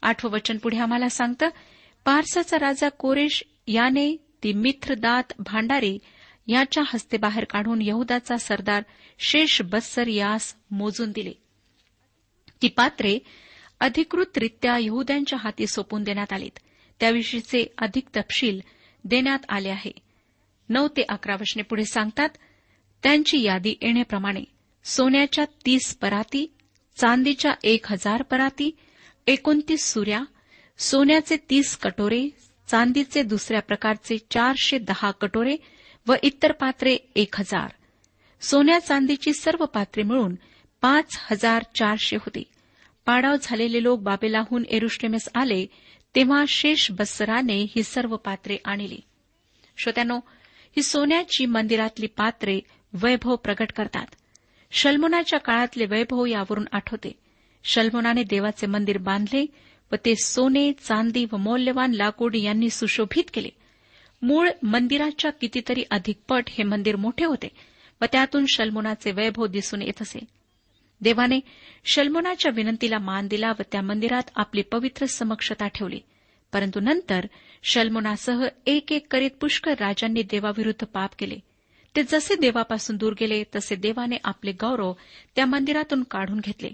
आठवं 0.01 0.31
वचन 0.31 0.57
पुढे 0.57 0.77
आम्हाला 0.77 1.09
सांगतं 1.09 1.49
पारसाचा 2.05 2.57
राजा 2.59 2.89
कोरेश 2.89 3.43
याने 3.67 4.17
ती 4.43 4.53
मित्रदात 4.53 5.33
भांडारी 5.39 5.99
याच्या 6.47 6.83
हस्ते 6.88 7.17
बाहेर 7.17 7.43
काढून 7.43 7.81
यहुदाचा 7.81 8.38
सरदार 8.38 8.83
शेष 9.19 9.62
बस्सर 9.62 10.07
यास 10.07 10.55
मोजून 10.71 11.12
दिले. 11.12 11.33
ती 12.62 12.67
पात्रे 12.67 13.19
अधिकृतरित्या 13.79 14.77
यहुद्यांच्या 14.77 15.39
हाती 15.39 15.67
सोपून 15.67 16.03
देण्यात 16.03 16.33
आलीत. 16.33 16.59
त्याविषयीचे 17.00 17.65
अधिक 17.77 18.07
तपशील 18.15 18.59
देण्यात 19.03 19.39
आले 19.50 19.69
आहे. 19.69 19.91
नऊ 20.69 20.88
ते 20.88 21.01
अकरा 21.09 21.35
वशने 21.35 21.62
पुढे 21.62 21.85
सांगतात 21.85 22.29
त्यांची 23.03 23.41
यादी 23.41 23.75
येण्याप्रमाणे 23.81 24.43
सोन्याच्या 24.83 25.45
तीस 25.65 25.97
पराती 25.97 26.53
चांदीच्या 26.95 27.51
एक 27.63 27.91
हजार 27.91 28.21
पराती 28.21 28.71
एकोणतीस 29.27 29.93
सुऱ्या 29.93 30.23
सोन्याचे 30.77 31.38
तीस 31.50 31.77
कटोरे 31.77 32.29
चांदीचे 32.67 33.23
दुसऱ्या 33.23 33.62
प्रकारचे 33.62 34.17
चारशे 34.17 34.77
दहा 34.77 35.12
कटोरे 35.12 35.55
व 36.07 36.13
इतर 36.24 36.51
पात्रे 36.51 36.98
एक 37.15 37.36
हजार. 37.39 37.67
सोन्या 38.41 38.79
चांदीची 38.79 39.33
सर्व 39.33 39.65
पात्रे 39.65 40.03
मिळून 40.03 40.36
पाच 40.81 41.17
हजार 41.31 41.63
चारशे 41.75 42.15
होती. 42.15 42.43
पाडाव 43.05 43.36
झालेले 43.41 43.83
लोक 43.83 44.00
बाबेलाहून 44.00 44.63
एरुश्लेमेस 44.69 45.29
आले 45.36 45.65
तेव्हा 46.15 46.43
शेष 46.48 46.91
बस्सराने 46.91 47.63
ही 47.63 47.83
सर्व 47.83 48.15
पात्रे 48.15 48.57
आणली. 48.65 49.00
श्रोत्यानो 49.77 50.17
ही 50.77 50.83
सोन्याची 50.83 51.45
मंदिरातली 51.45 52.07
पात्रे 52.07 52.60
वैभव 52.93 53.36
प्रकट 53.36 53.72
करतात. 53.72 54.05
शल्मोनाच्या 54.72 55.39
काळातले 55.39 55.86
वैभव 55.86 56.25
यावरून 56.25 56.65
आठवते. 56.72 57.12
शल्मोनाने 57.63 58.24
देवाचे 58.24 58.67
मंदिर 58.67 58.98
बांधले 58.98 59.45
व 59.91 59.95
ते 59.95 60.15
सोने 60.15 60.74
चांदी 60.74 61.25
व 61.31 61.38
मौल्यवान 61.38 61.91
लाकूड 61.91 62.36
यांनी 62.36 62.69
सुशोभित 62.69 63.24
केले. 63.33 63.50
मूळ 64.24 64.50
मंदिराच्या 64.63 65.32
कितीतरी 65.32 65.84
अधिक 65.92 66.18
पट 66.27 66.44
हे 66.50 66.63
मंदिर 66.63 66.96
मोठे 66.96 67.25
होते. 67.25 67.48
व 68.01 68.06
त्यातून 68.12 68.46
शल्मोनाचे 68.46 69.12
वैभव 69.12 69.46
दिसून 69.46 69.82
येत 69.82 70.01
असे. 70.01 70.20
देवाने 71.01 71.39
शल्मोनाच्या 71.86 72.51
विनंतीला 72.56 72.98
मान 72.98 73.27
दिला 73.27 73.51
व 73.51 73.62
त्या 73.72 73.82
मंदिरात 73.82 74.24
आपली 74.36 74.62
पवित्र 74.62 75.06
समक्षता 75.06 75.68
ठेवली. 75.68 76.00
परंतु 76.53 76.80
नंतर 76.80 77.25
शल्मोनासह 77.63 78.48
एक 78.65 78.92
एक 78.92 79.08
करीत 79.12 79.32
पुष्कळ 79.42 79.72
राजांनी 79.72 80.24
देवाविरुद्ध 80.24 80.86
पाप 80.86 81.10
केले. 81.20 81.38
ते 81.96 82.03
जसे 82.03 82.36
देवापासून 82.36 82.98
दूर 82.98 83.13
गेले 83.20 83.44
तसे 83.56 83.75
देवाने 83.75 84.18
आपले 84.24 84.51
गौरव 84.51 84.94
त्या 85.36 85.46
मंदिरातून 85.46 86.03
काढून 86.03 86.39
घेतले. 86.39 86.70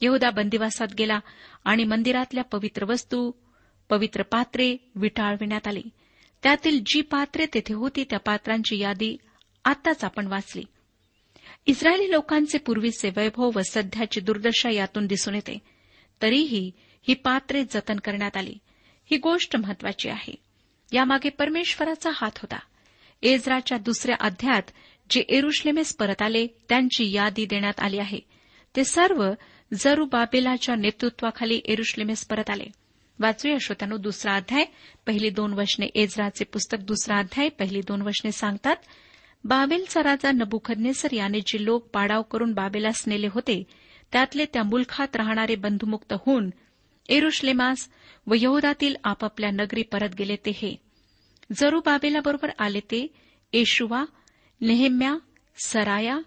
यहुदा 0.00 0.30
बंदिवासात 0.30 0.88
गेला 0.98 1.20
आणि 1.64 1.84
मंदिरातल्या 1.84 2.44
पवित्र 2.44 2.84
वस्तू 2.84 3.30
पवित्र 3.88 4.22
पात्रे 4.22 4.76
विटाळविण्यात 4.94 5.66
आली. 5.66 5.82
त्यातील 6.44 6.80
जी 6.86 7.00
पात्रे 7.00 7.46
तेथे 7.54 7.74
होती 7.74 8.04
त्या 8.04 8.18
पात्रांची 8.18 8.78
यादी 8.78 9.16
आताच 9.64 10.04
आपण 10.04 10.26
वाचली. 10.26 10.62
इस्रायली 11.66 12.10
लोकांचे 12.10 12.58
पूर्वीचे 12.58 13.10
वैभव 13.16 13.50
व 13.54 13.60
सध्याची 13.70 14.20
दुर्दशा 14.20 14.70
यातून 14.70 15.06
दिसून 15.06 15.34
येते. 15.34 15.58
तरीही 16.22 16.70
ही 17.08 17.14
पात्रे 17.14 17.64
जतन 17.64 17.96
करण्यात 17.96 18.36
आली. 18.36 18.54
ही 19.10 19.16
गोष्ट 19.16 19.56
महत्वाची 19.56 20.08
आहे. 20.08 20.34
यामागे 20.92 21.28
परमेश्वराचा 21.28 22.10
हात 22.14 22.30
होता. 22.36 22.58
एजराच्या 23.22 23.78
दुसऱ्या 23.78 24.16
अध्यात 24.20 24.62
जे 25.10 25.20
एरुश्लेमेस 25.20 25.96
परत 25.96 26.22
आले 26.22 26.46
त्यांची 26.46 27.12
यादी 27.12 27.46
देण्यात 27.46 27.80
आली 27.80 27.98
आहे. 27.98 28.20
ते 28.76 28.84
सर्व 28.84 29.32
जरुबाबेलाच्या 29.74 30.74
नेतृत्वाखाली 30.74 31.60
एरुश्लेमेस 31.64 32.26
परत 32.26 32.50
आले. 32.50 32.64
वाचूया 33.20 33.56
श्रोत्यानो 33.60 33.96
दुसरा 33.96 34.34
अध्याय. 34.36 34.64
पहिली 35.06 35.30
दोन 35.30 35.52
वशने 35.52 35.86
एजराचे 35.86 36.44
पुस्तक 36.44 36.78
दुसरा 36.78 37.18
अध्याय. 37.18 37.48
पहिली 37.48 37.80
दोन 37.80 38.02
वशने 38.02 38.32
सांगतात 38.32 38.76
बाबेलचा 39.44 40.02
राजा 40.02 40.30
नबुखदनेसर 40.30 41.12
याने 41.12 41.40
जे 41.40 41.64
लोक 41.64 41.88
पाडाव 41.88 42.22
करून 42.22 42.52
बाबेलास 42.52 43.04
नेले 43.06 43.26
होते 43.26 43.62
त्यातले 44.12 44.44
त्या 44.44 44.62
मुलखात 44.62 45.16
राहणारे 45.16 45.54
बंधुमुक्त 45.54 46.12
होऊन 46.12 46.50
एरुश्लेमास 47.08 47.88
व 48.26 48.34
यहुदातील 48.36 48.94
आपापल्या 49.04 49.50
नगरी 49.50 49.82
परत 49.82 50.14
गेले 50.18 50.36
ते 50.36 50.50
हे. 50.50 50.76
जरुबाबेलाबरोबर 51.56 52.50
आले 52.58 52.80
ते 52.80 53.06
येशुवा 53.52 54.04
नेहम्या 54.60 55.18
सराया 55.64 56.18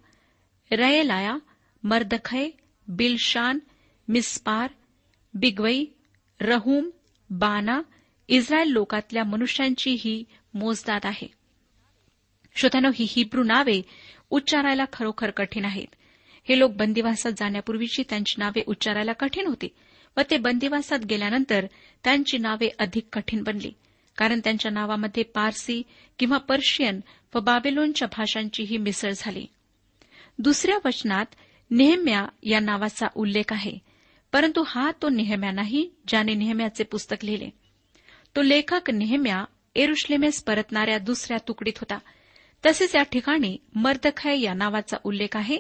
रयलाया 0.72 1.38
मर्दखय 1.84 2.50
बिलशान 2.88 3.60
मिस्पार 4.08 4.68
बिगवई 5.34 5.86
रहूम 6.40 6.90
बाना 7.30 7.82
इस्रायल 8.28 8.68
लोकातल्या 8.68 9.24
मनुष्यांची 9.24 9.98
ही 10.00 10.24
मोजदाद 10.54 11.02
आहे. 11.04 11.28
श्रोत्यानो 12.56 12.90
ही 12.96 13.08
हिब्रू 13.10 13.44
नावे 13.44 13.82
उच्चारायला 14.30 14.86
खरोखर 14.94 15.30
कठीण 15.30 15.66
आहेत. 15.66 15.88
हे 16.50 16.60
लोक 16.60 16.72
बंदिवासात 16.72 17.32
जाण्यापूर्वीची 17.32 18.04
त्यांची 18.10 18.36
नावे 18.38 18.64
उच्चारायला 18.68 19.14
कठीण 19.14 19.48
होती 19.48 19.68
व 20.18 20.22
ते 20.32 20.38
बंदिवासात 20.38 21.00
गेल्यानंतर 21.00 21.66
त्यांची 22.04 22.38
नावे 22.38 22.70
अधिक 22.80 23.08
कठीण 23.14 23.44
बनली 23.44 23.72
कारण 24.18 24.40
त्यांच्या 24.44 24.72
नावामध्ये 24.72 25.24
पारसी 25.24 25.84
किंवा 26.20 26.38
पर्शियन 26.38 27.00
व 27.36 27.40
बाबेलोनच्या 27.40 28.08
भाषांचीही 28.18 28.78
मिसळ 28.78 29.12
झाली. 29.16 29.46
दुसऱ्या 30.40 30.78
वचनात 30.86 31.26
नेहम्या 31.72 32.26
या 32.44 32.60
नावाचा 32.60 33.08
उल्लेख 33.16 33.54
आहे. 33.54 33.78
परंतु 34.38 34.64
हा 34.68 34.92
तो 35.02 35.10
नेहम्या 35.10 35.52
नाही 35.52 35.90
ज्याने 36.08 36.34
नेहम्याचे 36.34 36.84
पुस्तक 36.84 37.26
लिहिले. 37.26 37.50
तो 38.36 38.42
लेखक 38.42 38.90
नेहम्या 38.90 39.46
एरुश्लेमेस 39.76 40.44
परतणाऱ्या 40.44 40.98
दुसऱ्या 40.98 41.38
तुकडीत 41.48 41.74
होता. 41.78 41.98
तसेच 42.66 42.96
या 42.96 43.04
ठिकाणी 43.04 43.58
मर्दखय 43.76 44.40
या 44.40 44.54
नावाचा 44.54 44.98
उल्लेख 45.04 45.38
आहे 45.38 45.58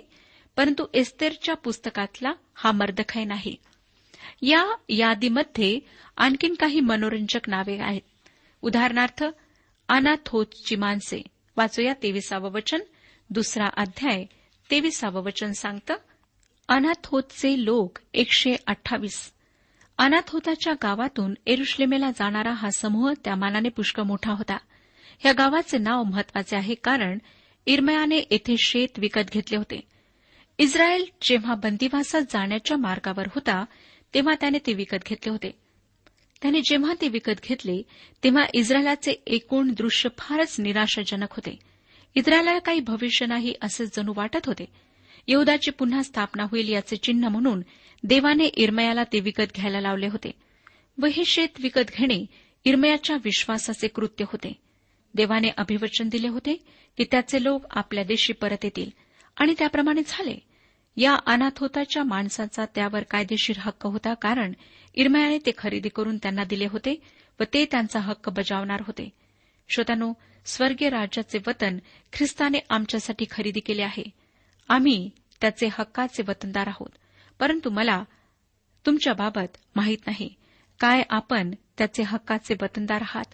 परंतु 0.55 0.85
एस्तेरच्या 0.93 1.55
पुस्तकातला 1.55 2.31
हा 2.55 2.71
मर्दखय 2.71 3.23
नाही. 3.23 3.55
या 4.41 4.75
यादीमध्ये 4.89 5.79
आणखीन 6.17 6.53
काही 6.53 6.79
मनोरंजक 6.79 7.49
नावे 7.49 7.77
आहेत. 7.77 8.01
उदाहरणार्थ 8.61 9.23
अनाथोची 9.89 10.75
माणसे. 10.75 11.21
वाचूया 11.57 11.93
तेविसावं 12.03 12.51
वचन. 12.51 12.79
दुसरा 13.29 13.65
अध्याय 13.77 14.25
तेविसावं 14.71 15.23
वचन 15.23 15.51
सांगतं 15.51 15.95
अनाथोतचे 16.67 17.65
लोक 17.65 17.99
एकशे 18.13 18.55
अठ्ठावीस. 18.67 19.33
अनाथोताच्या 19.97 20.73
गावातून 20.73 21.33
एरुश्लेमेला 21.47 22.11
जाणारा 22.11 22.51
हा 22.51 22.69
समूह 22.69 23.13
त्या 23.25 23.35
मानाने 23.35 23.69
पुष्कळ 23.69 24.03
मोठा 24.03 24.31
होता. 24.31 24.57
या 25.25 25.33
गावाचे 25.33 25.77
नाव 25.77 26.03
महत्त्वाचे 26.03 26.55
आहे 26.55 26.75
कारण 26.75 27.17
इरमयाने 27.65 28.17
येथे 28.17 28.55
शेत 28.57 28.87
विकत 28.97 29.31
घेतले 29.33 29.57
होते. 29.57 29.79
इस्रायल 30.57 31.05
जेव्हा 31.21 31.55
बंदिवासात 31.55 32.21
जाण्याच्या 32.21 32.77
मार्गावर 32.77 33.25
होता 33.27 33.65
तेव्हा 34.13 34.35
त्याने 34.35 34.57
ते 34.67 34.73
विकत 34.73 34.97
घेतले 35.05 35.29
होते. 35.29 35.51
त्याने 36.41 36.59
जेव्हा 36.59 36.93
ते 37.01 37.07
विकत 37.07 37.41
घेतले 37.43 37.81
तेव्हा 38.23 38.43
इस्रायलाचे 38.53 39.11
एकूण 39.11 39.73
दृश्य 39.77 40.09
फारच 40.17 40.59
निराशाजनक 40.59 41.27
होते. 41.31 41.59
इस्रायला 42.15 42.59
काही 42.59 42.79
भविष्य 42.79 43.25
नाही 43.25 43.53
असे 43.61 43.85
जणू 43.85 44.13
वाटत 44.15 44.45
होते. 44.45 44.86
यहदाची 45.27 45.71
पुन्हा 45.71 46.03
स्थापना 46.03 46.43
होईल 46.43 46.67
याचे 46.67 46.95
चिन्ह 46.95 47.27
म्हणून 47.27 47.61
देवाने 48.03 48.45
इरमयाला 48.45 49.03
ते 49.03 49.19
विकत 49.19 49.55
घ्यायला 49.55 49.81
लावले 49.81 50.07
होते. 50.07 50.31
व 51.01 51.05
हे 51.05 51.25
शेत 51.25 51.47
विकत 51.59 51.91
घेणे 51.97 52.25
इरमयाच्या 52.65 53.15
विश्वासाचे 53.15 53.87
कृत्य 53.87 54.25
होते. 54.27 54.53
देवाने 55.13 55.49
अभिवचन 55.57 56.09
दिले 56.09 56.27
होते 56.27 56.53
की 56.97 57.03
त्याचे 57.03 57.43
लोक 57.43 57.65
आपल्या 57.69 58.03
देशी 58.03 58.33
परत 58.33 58.57
येतील. 58.63 58.89
आणि 59.35 59.55
त्याप्रमाणे 59.59 60.01
झाले. 60.07 60.35
या 60.97 61.15
अनाथोताच्या 61.25 62.03
माणसाचा 62.03 62.65
त्यावर 62.65 63.03
कायदेशीर 63.03 63.55
हक्क 63.59 63.87
होता 63.87 64.13
कारण 64.13 64.53
इरमयाने 64.95 65.37
ते 65.37 65.51
खरेदी 65.57 65.89
करून 65.89 66.17
त्यांना 66.17 66.43
दिले 66.43 66.65
होते 66.65 67.01
व 67.39 67.43
ते 67.53 67.65
त्यांचा 67.65 67.99
हक्क 67.99 68.29
बजावणार 68.29 68.81
होते. 68.87 69.09
श्रोतानो 69.69 70.13
स्वर्गीय 70.45 70.89
राज्याचे 70.89 71.39
वतन 71.47 71.77
ख्रिस्ताने 72.13 72.57
आमच्यासाठी 72.69 73.25
खरेदी 73.31 73.59
केले 73.59 73.81
आहे. 73.81 74.26
आम्ही 74.67 75.09
त्याचे 75.41 75.67
हक्काचे 75.67 76.23
वतनदार 76.27 76.67
आहोत. 76.67 76.89
परंतु 77.39 77.69
मला 77.69 78.03
तुमच्याबाबत 78.85 79.57
माहीत 79.75 79.97
नाही. 80.05 80.33
काय 80.79 81.03
आपण 81.09 81.51
त्याचे 81.77 82.03
हक्काचे 82.03 82.55
वतनदार 82.61 83.01
आहात? 83.01 83.25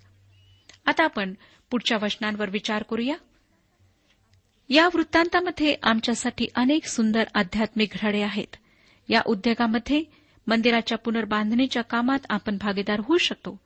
आता 0.86 1.04
आपण 1.04 1.34
पुढच्या 1.72 1.98
वचनांवर 2.02 2.50
विचार 2.50 2.84
करूया. 2.84 3.15
या 4.69 4.88
वृत्तांतामध्ये 4.88 5.76
आमच्यासाठी 5.84 6.48
अनेक 6.56 6.86
सुंदर 6.86 7.24
आध्यात्मिक 7.34 7.89
घडे 8.02 8.22
आहेत. 8.22 8.56
या 9.10 9.22
उद्योगामध्ये 9.26 10.04
मंदिराच्या 10.48 10.98
पुनर्बांधणीच्या 10.98 11.84
कामात 11.84 12.19
आपण 12.30 12.58
भागीदार 12.58 13.00
होऊ 13.00 13.17
शकतो. 13.17 13.60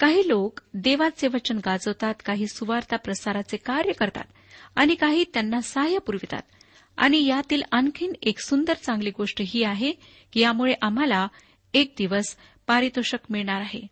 काही 0.00 0.28
लोक 0.28 0.60
देवाचे 0.74 1.28
वचन 1.28 1.56
गाजवतात 1.56 2.14
काही 2.24 2.46
सुवार्ता 2.46 2.96
प्रसाराचे 2.96 3.56
कार्य 3.56 3.92
करतात 3.92 4.24
आणि 4.76 4.94
काही 4.94 5.24
त्यांना 5.24 5.60
सहाय्य 5.60 5.98
पुरवितात. 5.98 6.42
आणि 6.96 7.26
यातील 7.26 7.62
आणखीन 7.70 8.12
एक 8.22 8.38
सुंदर 8.38 8.74
चांगली 8.74 9.10
गोष्ट 9.10 9.42
ही 9.46 9.64
आहे 9.64 9.92
की 10.32 10.40
यामुळे 10.40 10.74
आम्हाला 10.82 11.28
एक 11.74 11.94
दिवस 11.98 12.36
पारितोषिक 12.66 13.20
मिळणार 13.30 13.60
आहे. 13.60 13.86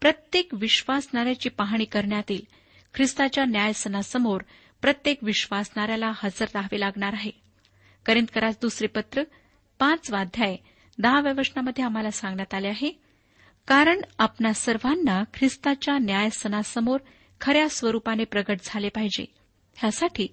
प्रत्येक 0.00 0.48
विश्वासणाऱ्याची 0.52 1.48
पाहणी 1.48 1.84
करण्यात 1.84 2.30
येईल 2.30 2.46
ख्रिस्ताच्या 2.94 3.44
न्यायसनासमोर 3.44 4.40
प्रत्येक 4.82 5.18
विश्वासणाऱ्याला 5.22 6.12
हजर 6.14 6.46
राहावे 6.54 6.80
लागणार 6.80 7.12
आहे. 7.12 7.30
करिंदकरास 8.06 8.58
दुसरे 8.60 8.86
पत्र 8.86 9.22
पाच 9.78 10.10
वाध्याय 10.10 10.56
दहाव्या 10.98 11.32
वचनामध्ये 11.38 11.84
आम्हाला 11.84 12.10
सांगण्यात 12.10 12.54
आले 12.54 12.68
आहे. 12.68 12.92
कारण 13.66 14.00
आपणा 14.18 14.52
सर्वांना 14.52 15.24
ख्रिस्ताच्या 15.34 15.98
न्यायसनासमोर 15.98 16.98
खऱ्या 17.40 17.68
स्वरूपाने 17.68 18.24
प्रगट 18.24 18.58
झाले 18.64 18.88
पाहिजे. 18.88 19.24
ह्यासाठी 19.80 20.26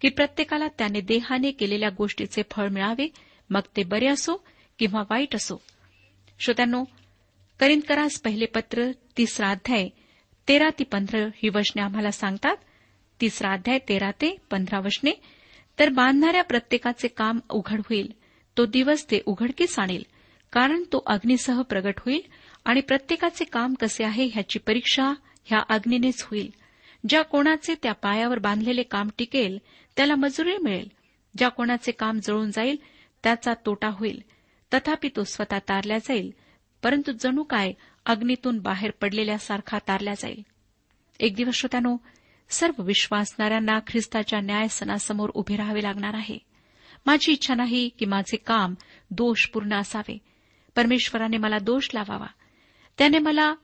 की 0.00 0.08
प्रत्येकाला 0.08 0.68
त्याने 0.68 1.00
देहाने 1.00 1.50
केलेल्या 1.50 1.90
गोष्टीचे 1.90 2.42
फळ 2.50 2.68
मिळावे 2.68 3.08
मग 3.50 3.60
ते 3.76 3.82
बरे 3.82 4.06
असो 4.06 4.36
किंवा 4.78 5.02
वाईट 5.10 5.34
असो. 5.34 5.60
श्रोत्यांनो 6.40 6.84
करिंदकरास 7.60 8.20
पहिले 8.20 8.46
पत्र 8.46 8.90
तिसरा 9.16 9.50
अध्याय 9.50 9.88
तेरा 10.48 10.68
ते 10.78 10.84
पंधरा 10.84 11.26
ही 11.36 11.48
वचने 11.48 11.82
आम्हाला 11.82 12.10
सांगतात. 12.10 12.56
तिसरा 13.20 13.52
अध्याय 13.52 13.78
तेरा 13.88 14.10
ते 14.10 14.36
पंधरा 14.50 14.78
वचने 14.78 15.12
तर 15.78 15.88
बांधणाऱ्या 15.88 16.42
प्रत्येकाचे 16.44 17.08
काम 17.08 17.38
उघड 17.50 17.80
होईल 17.80 18.12
तो 18.56 18.64
दिवस 18.64 19.10
ते 19.10 19.20
उघडकीस 19.26 19.78
आणेल 19.78 20.02
कारण 20.52 20.82
तो 20.92 21.02
अग्नीसह 21.06 21.62
प्रगट 21.62 22.00
होईल 22.00 22.20
आणि 22.64 22.80
प्रत्येकाचे 22.80 23.44
काम 23.44 23.74
कसे 23.74 24.04
आहे 24.04 24.24
ह्याची 24.24 24.58
परीक्षा 24.58 25.12
ह्या 25.44 25.62
अग्नीनेच 25.68 26.22
होईल. 26.22 26.50
ज्या 27.08 27.22
कोणाचे 27.22 27.74
त्या 27.82 27.92
पायावर 27.92 28.38
बांधलेले 28.38 28.82
काम 28.82 29.08
टिकेल 29.18 29.58
त्याला 29.96 30.14
मजुरी 30.14 30.56
मिळेल. 30.56 30.88
ज्या 31.38 31.48
कोणाचे 31.48 31.92
काम 31.92 32.18
जळून 32.18 32.50
जाईल 32.50 32.76
त्याचा 33.22 33.54
तोटा 33.66 33.88
होईल. 33.88 34.22
तथापि 34.74 35.08
तो 35.16 35.24
स्वतः 35.24 35.58
तारल्या 35.58 35.98
जाईल 35.98 36.34
परंतु 36.82 37.12
जणू 37.12 37.42
काय 37.42 37.72
अग्नीतून 38.06 38.58
बाहेर 38.58 38.90
पडलेल्यासारखा 38.90 39.78
तारल्या 39.78 40.14
जाईल. 40.14 40.42
एक 41.20 41.34
दिवस 41.34 41.54
श्रोत्यानो 41.54 41.96
सर्व 42.48 42.82
विश्वासणाऱ्यांना 42.82 43.78
ख्रिस्ताच्या 43.86 44.40
न्यायसनासमोर 44.40 45.30
उभे 45.34 45.56
राहावे 45.56 45.82
लागणार 45.82 46.14
आहे. 46.14 46.38
माझी 47.06 47.32
इच्छा 47.32 47.54
नाही 47.54 47.88
की 47.98 48.04
माझे 48.04 48.36
काम 48.36 48.74
दोषपूर्ण 49.10 49.74
असावे. 49.74 50.18
परमेश्वराने 50.76 51.36
मला 51.36 51.58
दोष 51.58 51.88
लावावा. 51.94 52.26
त्याने 52.98 53.18
मला 53.18 53.54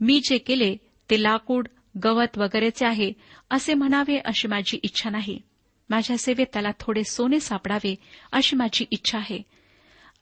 मी 0.00 0.20
जे 0.24 0.38
केले 0.38 0.76
ते 1.10 1.22
लाकूड 1.22 1.68
गवत 2.04 2.38
वगैरेचे 2.38 2.86
आहे 2.86 3.12
असे 3.50 3.74
म्हणावे 3.74 4.18
अशी 4.24 4.48
माझी 4.48 4.80
इच्छा 4.82 5.10
नाही. 5.10 5.42
माझ्या 5.90 6.18
सेवेत 6.18 6.46
त्याला 6.52 6.70
थोडे 6.80 7.04
सोने 7.04 7.40
सापडावे 7.40 7.94
अशी 8.32 8.56
माझी 8.56 8.84
इच्छा 8.90 9.18
आहे. 9.18 9.42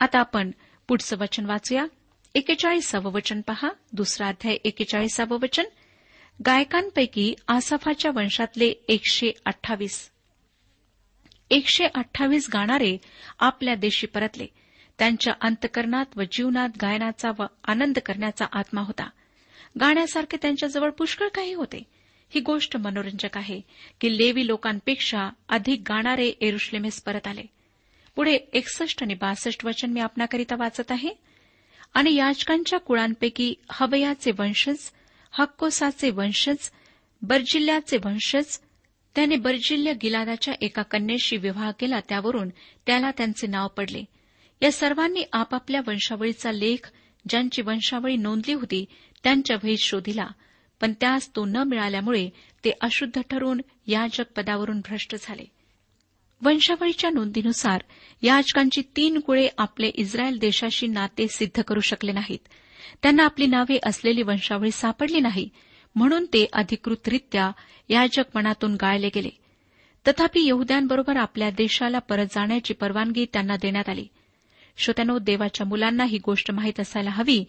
आता 0.01 0.19
आपण 0.19 0.51
पुढचं 0.89 1.17
वचन 1.17 1.47
वाचूया. 1.47 1.87
एकेचाळीसावं 2.35 3.13
वचन 3.13 3.41
पहा. 3.41 3.69
दुसरा 3.93 4.29
अध्याय 4.29 4.57
एकेचाळीसावं 4.65 5.39
वचन. 5.43 5.65
गायकांपैकी 6.47 7.35
आसफाच्या 7.49 8.11
वंशातले 8.15 8.67
एकशे 8.89 9.31
अठ्ठावीस. 9.45 10.11
एकशे 11.51 11.85
अठ्ठावीस 11.95 12.51
गाणारे 12.53 12.99
आपल्या 13.39 13.75
देशी 13.75 14.07
परतले. 14.07 14.47
त्यांच्या 14.99 15.35
अंतकरणात 15.41 16.07
व 16.17 16.23
जीवनात 16.33 16.69
गायनाचा 16.83 17.31
व 17.39 17.43
आनंद 17.65 17.99
करण्याचा 17.99 18.47
आत्मा 18.53 18.81
होता. 18.81 19.11
गाण्यासारखे 19.81 20.37
त्यांच्याजवळ 20.43 20.90
पुष्कळ 20.90 21.29
काही 21.29 21.53
होते. 21.53 21.83
ही 22.31 22.40
गोष्ट 22.40 22.77
मनोरंजक 22.77 23.37
आहे 23.37 23.61
की 24.01 24.19
लेवी 24.19 24.47
लोकांपेक्षा 24.47 25.31
अधिक 25.49 25.81
गाणारे 25.81 26.29
एरुश्लेमेस 26.29 27.03
परत 27.03 27.27
आले. 27.27 27.43
पुढे 28.17 28.38
एकसष्ट 28.53 29.03
आणि 29.03 29.14
बासष्ट 29.14 29.67
वचन 29.67 29.90
मी 29.90 30.01
आपणाकरिता 30.01 30.55
वाचत 30.59 30.90
आहे. 30.90 31.11
आणि 31.95 32.14
याचकांच्या 32.14 32.79
कुळांपैकी 32.79 33.55
हवयाचे 33.71 34.31
वंशज 34.38 34.77
हक्कोसाचे 35.31 36.11
वंशज 36.11 36.71
बर्जिल्ल्याचे 37.23 37.97
वंशज 37.97 38.61
त्याने 39.14 39.37
बर्जिल्य 39.37 39.93
गिलादाच्या 40.03 40.55
एका 40.61 40.83
कन्येशी 40.83 41.37
विवाह 41.37 41.71
केला 41.71 42.01
त्यावरून 42.09 42.49
त्याला 42.87 43.11
त्यांचे 43.11 43.47
नाव 43.47 43.69
पडले. 43.69 44.05
या 44.62 44.73
सर्वांनी 44.73 45.23
आपापल्या 45.33 45.81
वंशावळीचा 45.87 46.53
लेख 46.53 46.90
ज्यांची 47.29 47.62
वंशावळी 47.62 48.17
नोंदली 48.17 48.53
होती 48.53 48.85
त्यांच्या 49.25 49.57
वहीत 49.65 49.77
शोधिला 49.79 50.27
पण 50.81 50.93
त्यास 50.93 51.37
तो 51.37 51.45
न 51.45 51.57
मिळाल्यामुळे 51.57 52.31
ते 52.65 52.71
अशुद्ध 52.81 53.21
ठरून 53.31 53.61
याजक 53.87 54.25
पदावरून 54.37 54.79
भ्रष्ट 54.79 55.15
झाले. 55.21 55.45
वंशावळीच्या 56.43 57.11
नोंदीनुसार 57.11 57.81
याचकांची 58.23 58.83
तीन 58.97 59.21
कुळे 59.21 59.49
आपले 59.59 59.87
इस्रायल 59.87 60.39
देशाशी 60.39 60.87
नाते 60.87 61.29
सिद्ध 61.29 61.63
करू 61.63 61.81
शकले 61.81 62.13
नाहीत. 62.13 62.39
त्यांना 63.03 63.25
आपली 63.25 63.47
नावे 63.47 63.79
असलेली 63.87 64.23
वंशावळी 64.23 64.71
सापडली 64.71 65.21
नाही 65.21 65.49
म्हणून 65.95 66.25
ते 66.25 66.47
अधिकृतरित्या 66.53 67.51
याजकपणातून 67.89 68.75
गाळले 68.75 69.09
गेले. 69.15 69.31
तथापि 70.09 70.49
यहद्यांबरोबर 70.49 71.17
आपल्या 71.17 71.51
देशाला 71.51 71.99
परत 71.99 72.27
जाण्याची 72.27 72.75
परवानगी 72.75 73.27
त्यांना 73.33 73.57
देण्यात 73.57 73.89
आली. 73.89 74.07
श्रोत्यानो 74.77 75.19
देवाच्या 75.19 75.67
मुलांना 75.67 76.05
ही 76.05 76.19
गोष्ट 76.19 76.51
माहीत 76.51 76.81
असायला 76.81 77.11
हवी 77.11 77.45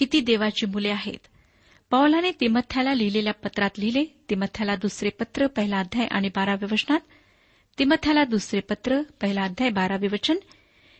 किती 0.00 0.20
देवाची 0.20 0.66
मुले 0.66 0.88
आहेत? 0.88 1.26
पौलाने 1.90 2.30
तिमथ्याला 2.40 2.94
लिहिलेल्या 2.94 3.32
पत्रात 3.32 3.70
लिहिले 3.78 4.04
तिमथ्याला 4.30 4.76
दुसरे 4.76 5.08
पत्र 5.08 5.46
पहिला 5.46 5.78
अध्याय 5.78 6.06
आणि 6.10 6.28
बाराव्या 6.28 6.68
वचनात. 6.72 7.00
तिमथ्याला 7.78 8.24
दुसरे 8.24 8.60
पत्र 8.60 9.02
पहिला 9.20 9.42
अध्याय 9.42 9.70
बारावे 9.70 10.06
वचन. 10.06 10.36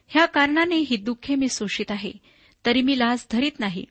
ह्या 0.09 0.27
कारणाने 0.27 0.77
ही 0.77 0.97
दुःखे 0.97 1.35
मी 1.35 1.49
सोशित 1.49 1.91
आहे 1.91 2.13
तरी 2.67 2.83
मी 2.83 2.99
लाज 2.99 3.27
धरीत 3.31 3.61
नाही 3.61 3.85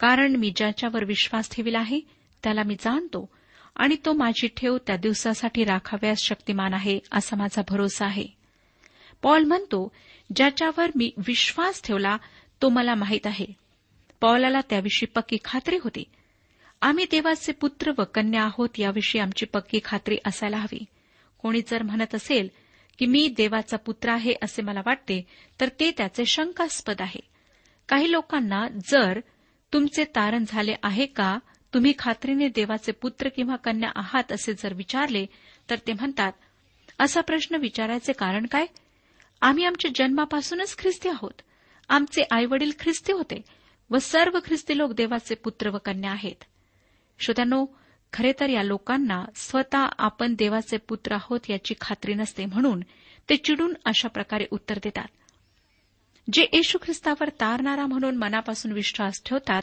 कारण 0.00 0.36
मी 0.36 0.52
ज्याच्यावर 0.56 1.04
विश्वास 1.04 1.50
ठेविला 1.50 1.78
आहे 1.78 2.00
त्याला 2.42 2.62
मी 2.62 2.74
जाणतो 2.74 3.28
आणि 3.76 3.96
तो 4.04 4.12
माझी 4.12 4.46
ठेव 4.46 4.78
त्या 4.86 4.96
दिवसासाठी 4.96 5.64
राखाव्यास 5.64 6.18
शक्तिमान 6.22 6.74
आहे 6.74 6.98
असा 7.12 7.36
माझा 7.36 7.62
भरोसा 7.68 8.06
आहे. 8.06 8.26
पॉल 9.22 9.44
म्हणतो 9.44 9.92
ज्याच्यावर 10.36 10.90
मी 10.96 11.10
विश्वास 11.26 11.82
ठेवला 11.82 12.16
तो 12.62 12.68
मला 12.68 12.94
माहीत 12.94 13.26
आहे. 13.26 13.61
पौलाला 14.22 14.60
त्याविषयी 14.60 15.06
पक्की 15.06 15.36
खात्री 15.44 15.76
होती. 15.76 16.04
आम्ही 16.80 17.04
देवाचे 17.10 17.52
पुत्र 17.52 17.92
व 17.98 18.02
कन्या 18.14 18.42
आहोत 18.42 18.68
याविषयी 18.78 19.20
आमची 19.20 19.46
पक्की 19.46 19.80
खात्री 19.84 20.18
असायला 20.26 20.56
हवी. 20.56 20.84
कोणी 21.38 21.60
जर 21.60 21.82
म्हणत 21.82 22.14
असेल 22.14 22.48
की 22.98 23.06
मी 23.06 23.34
देवाचा 23.36 23.76
पुत्र 23.76 24.08
आहे 24.08 24.34
असे 24.42 24.62
मला 24.62 24.80
वाटते 24.86 25.26
तर 25.60 25.68
ते 25.80 25.90
त्याचे 25.90 26.24
शंकास्पद 26.24 26.94
आहे. 27.00 27.20
काही 27.88 28.12
लोकांना 28.12 28.68
जर 28.68 29.20
तुमचे 29.72 30.04
तारण 30.04 30.44
झाले 30.48 30.74
आहे 30.82 31.06
का 31.06 31.38
तुम्ही 31.74 31.92
खात्रीने 31.98 32.48
देवाचे 32.48 32.92
पुत्र 32.92 33.28
किंवा 33.28 33.56
कन्या 33.56 33.90
आहात 33.96 34.32
असे 34.32 34.52
जर 34.54 34.74
विचारले 34.74 35.26
तर 35.70 35.76
ते 35.86 35.92
म्हणतात 35.92 36.32
असा 36.98 37.20
प्रश्न 37.20 37.54
विचारायचे 37.54 38.12
कारण 38.12 38.46
काय? 38.46 38.66
आम्ही 39.40 39.64
आमच्या 39.64 39.90
जन्मापासूनच 39.94 40.78
ख्रिस्ती 40.78 41.08
आहोत. 41.08 41.42
आमचे 41.88 42.22
आईवडील 42.30 42.72
ख्रिस्ती 42.80 43.12
होते. 43.12 43.61
व 43.92 43.98
सर्व 43.98 44.38
ख्रिस्ती 44.44 44.78
लोक 44.78 44.92
देवाचे 44.92 45.34
पुत्र 45.34 45.70
व 45.70 45.78
कन्या 45.84 46.10
आहेत. 46.10 46.44
श्रोत्यानो 47.18 47.66
खरे 48.12 48.32
तर 48.40 48.48
या 48.48 48.62
लोकांना 48.62 49.24
स्वतः 49.34 49.86
आपण 49.98 50.34
देवाचे 50.34 50.76
पुत्र 50.76 51.12
आहोत 51.12 51.40
याची 51.48 51.74
खात्री 51.80 52.14
नसते 52.14 52.44
म्हणून 52.44 52.80
ते 53.28 53.36
चिडून 53.36 53.74
अशा 53.84 54.08
प्रकारे 54.08 54.46
उत्तर 54.50 54.78
देतात. 54.82 55.08
जे 56.32 56.42
येशू 56.52 56.78
ख्रिस्तावर 56.82 57.28
तारणारा 57.28 57.86
म्हणून 57.86 58.16
मनापासून 58.16 58.72
विश्वास 58.72 59.22
ठेवतात 59.26 59.62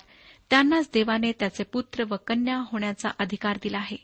त्यांनाच 0.49 0.89
देवाने 0.93 1.31
त्याचे 1.31 1.63
पुत्र 1.63 2.03
व 2.09 2.15
कन्या 2.27 2.57
होण्याचा 2.57 3.09
अधिकार 3.19 3.57
दिला 3.63 3.77
आहे. 3.77 3.97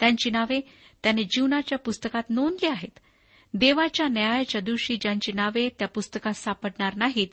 त्यांची 0.00 0.30
नावे 0.30 0.60
त्याने 1.02 1.24
जीवनाच्या 1.24 1.78
पुस्तकात 1.78 2.22
नोंदली 2.30 2.66
आहेत. 2.66 2.98
देवाच्या 3.54 4.08
न्यायाच्या 4.08 4.60
दिवशी 4.60 4.96
ज्यांची 4.96 5.32
नावे 5.32 5.68
त्या 5.68 5.88
पुस्तकात 5.88 6.32
सापडणार 6.32 6.94
नाहीत 6.94 7.28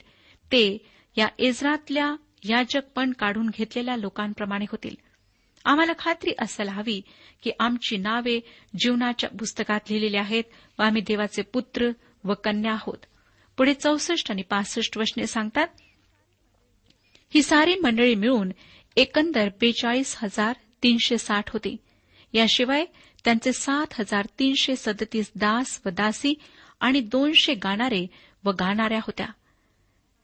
ते 0.45 0.78
या 1.17 1.28
एजरातल्या 1.39 2.15
याजकपण 2.43 3.12
काढून 3.12 3.49
घेतलेल्या 3.49 3.95
लोकांप्रमाणे 3.95 4.65
होतील. 4.71 4.95
आम्हाला 5.65 5.91
खात्री 5.99 6.32
असायला 6.39 6.71
हवी 6.71 7.02
की 7.43 7.52
आमची 7.60 7.97
नावे 7.97 8.39
जीवनाच्या 8.80 9.30
पुस्तकात 9.30 9.80
लिहिलेली 9.89 10.17
आहेत 10.17 10.43
व 10.80 10.84
आम्ही 10.84 11.02
देवाचे 11.02 11.41
पुत्र 11.41 11.89
व 12.23 12.34
कन्या 12.34 12.71
आहोत. 12.71 12.97
पुढे 13.58 13.73
चौसष्ट 13.73 14.32
आणि 14.32 14.41
पासष्ट 14.41 14.97
वचने 14.97 15.28
सांगतात 15.28 15.67
ही 17.34 17.41
सारी 17.41 17.75
मंडळी 17.75 18.15
मिळून 18.15 18.52
एकंदर 18.95 19.49
बेचाळीस 19.60 20.15
हजार 20.23 20.54
तीनशे 20.84 21.17
साठ 21.17 21.52
होती. 21.52 21.78
याशिवाय 22.34 22.86
त्यांचे 23.25 23.54
सात 23.54 23.88
हजार 23.93 24.25
तीनशे 24.39 24.75
सदतीस 24.75 25.32
दास 25.36 25.82
व 25.86 25.89
दासी 25.89 26.34
आणि 26.80 26.99
दोनशे 26.99 27.54
गाणारे 27.54 28.08
व 28.43 28.52
गाणाऱ्या 28.52 28.97
होत्या. 28.97 29.28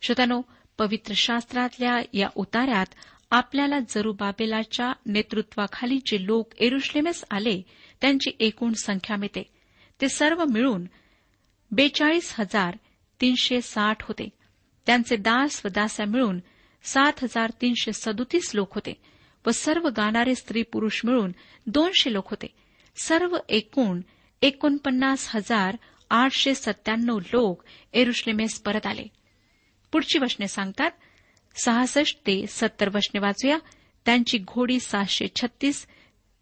श्रोत्यानो 0.01 0.41
पवित्र 0.77 1.13
शास्त्रातल्या 1.15 2.01
या 2.13 2.27
उतार्यात 2.35 2.85
आपल्याला 3.31 3.79
जरुबाबेलाच्या 3.79 4.93
नेतृत्वाखाली 5.05 5.99
जे 6.05 6.25
लोक 6.25 6.53
एरुश्लेमेस 6.59 7.23
आले 7.31 7.61
त्यांची 8.01 8.31
एकूण 8.39 8.73
संख्या 8.73 9.17
मिळते. 9.17 9.43
ते 10.01 10.09
सर्व 10.09 10.43
मिळून 10.45 10.85
बेचाळीस 11.71 12.35
हजार 12.39 12.77
तीनशे 13.21 13.61
साठ 13.61 14.03
होते. 14.03 14.29
त्यांचे 14.85 15.15
दास 15.15 15.61
व 15.65 15.67
दास्या 15.67 16.05
मिळून 16.05 16.39
सात 16.83 17.13
हजार 17.23 17.51
तीनशे 17.61 17.91
सदोतीस 17.93 18.51
लोक 18.53 18.75
होते 18.75 18.93
व 19.47 19.49
सर्व 19.49 19.89
गाणारे 19.89 20.35
स्त्री 20.35 20.61
पुरुष 20.61 21.01
मिळून 21.03 21.31
दोनशे 21.67 22.13
लोक 22.13 22.29
होते. 22.29 22.47
सर्व 23.03 23.38
एकूण 23.49 24.01
एकोणपन्नास 24.41 25.35
हजार 25.35 25.77
आठशे 26.09 26.55
सत्त्याण्णव 26.55 27.19
लोक 27.19 27.63
एरुश्लेमेस 27.93 28.61
परत 28.61 28.85
आले. 28.85 29.07
पुढची 29.95 30.19
वचने 30.19 30.47
सांगतात. 30.47 30.91
सहासष्ट 31.63 32.17
ते 32.27 32.45
सत्तर 32.47 32.89
वचने 32.95 33.19
वाचूया. 33.19 33.58
त्यांची 34.05 34.38
घोडी 34.38 34.79
सातशे 34.79 35.25
छत्तीस 35.36 35.88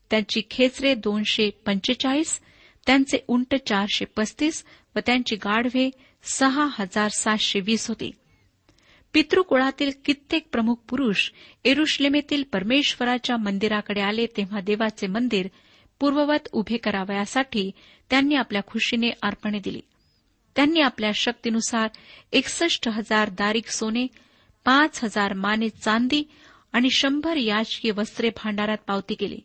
त्यांची 0.10 0.42
खेचरे 0.50 0.96
दोनशे 0.96 1.50
पंचेचाळीस 1.50 2.42
त्यांचे 2.86 3.18
उंट 3.28 3.56
चारशे 3.56 4.06
पस्तीस 4.06 4.66
व 4.96 5.00
त्यांची 5.06 5.36
गाढवे 5.36 5.90
सहा 6.24 6.68
हजार 6.80 7.08
सातशे 7.08 7.60
वीस 7.60 7.88
होती. 7.88 8.12
पितृकुळातील 9.14 9.92
कित्येक 10.06 10.50
प्रमुख 10.52 10.76
पुरुष 10.76 11.32
एरुश्लेमेतील 11.66 12.44
परमेश्वराच्या 12.44 13.38
मंदिराकडे 13.38 14.02
आले 14.02 14.26
तेव्हा 14.26 14.62
देवाचे 14.62 15.08
मंदिर 15.08 15.48
पूर्ववत 16.00 16.48
उभे 16.52 16.78
करावयासाठी 16.78 17.72
त्यांनी 18.10 18.36
आपल्या 18.36 18.62
खुशीने 18.68 19.10
अर्पणे 19.22 19.60
दिली. 19.60 19.82
त्यांनी 20.56 20.82
आपल्या 20.82 21.12
शक्तीनुसार 21.16 21.88
एकसष्ट 22.32 22.90
हजार 22.90 23.30
दारिक 23.30 23.68
सोने 23.68 24.08
पाच 24.66 25.04
हजार 25.04 25.34
माने 25.34 25.70
चांदी 25.70 26.24
आणि 26.74 26.88
शंभर 26.92 27.36
याचकी 27.36 27.92
वस्त्रे 27.92 28.30
भांडारात 28.30 28.78
पावती 28.88 29.16
केली. 29.16 29.40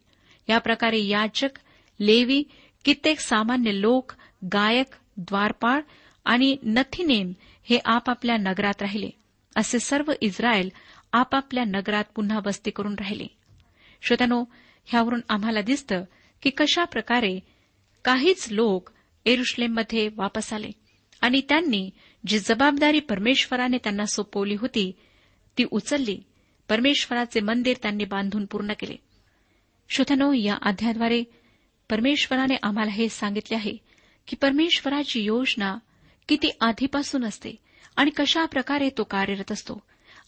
या 0.48 0.58
प्रकारे 0.58 1.04
याचक 1.04 1.48
लेवी 2.00 2.42
कित्येक 2.84 3.20
सामान्य 3.20 3.80
लोक 3.80 4.12
गायक 4.52 4.86
द्वारपाळ 5.16 5.80
आणि 6.24 6.56
नथीनेम 6.62 7.32
हे 7.62 7.78
आपापल्या 7.84 8.36
नगरात 8.36 8.82
राहिले. 8.82 9.10
असे 9.56 9.78
सर्व 9.78 10.12
इस्रायल 10.20 10.68
आपापल्या 11.12 11.64
नगरात 11.64 12.04
पुन्हा 12.14 12.40
वस्ती 12.46 12.70
करून 12.70 12.94
राहिले. 12.94 13.26
श्रोत्यानो 14.02 14.44
ह्यावरून 14.86 15.20
आम्हाला 15.28 15.60
दिसतं 15.60 16.04
की 16.42 16.50
कशा 16.50 16.84
प्रकारे 16.84 17.40
काहीच 18.04 18.52
लोक 18.52 18.90
एरुश्लेममध्ये 19.26 20.08
वापस 20.16 20.52
आले. 20.52 20.70
आणि 21.20 21.40
त्यांनी 21.48 21.90
जी 22.26 22.38
जबाबदारी 22.38 23.00
परमेश्वराने 23.00 23.76
त्यांना 23.76 24.04
सोपवली 24.04 24.54
होती 24.54 24.92
ती 25.58 25.64
उचलली. 25.70 26.22
परमेश्वराचे 26.68 27.40
मंदिर 27.40 27.76
त्यांनी 27.82 28.04
बांधून 28.04 28.46
पूर्ण 28.46 28.72
केले. 28.72 28.96
श्रोत्यानो 29.88 30.32
या 30.32 30.56
अध्याद्वारे 30.62 31.24
परमेश्वराने 31.90 32.56
आम्हाला 32.62 32.90
हे 32.90 33.08
सांगितले 33.08 33.56
आहे 33.56 33.76
की 34.26 34.36
परमेश्वराची 34.36 35.20
योजना 35.20 35.78
किती 36.28 36.50
आधीपासून 36.60 37.24
असते 37.24 37.52
आणि 37.96 38.10
कशा 38.16 38.44
प्रकारे 38.44 38.90
तो 38.98 39.04
कार्यरत 39.04 39.52
असतो. 39.52 39.82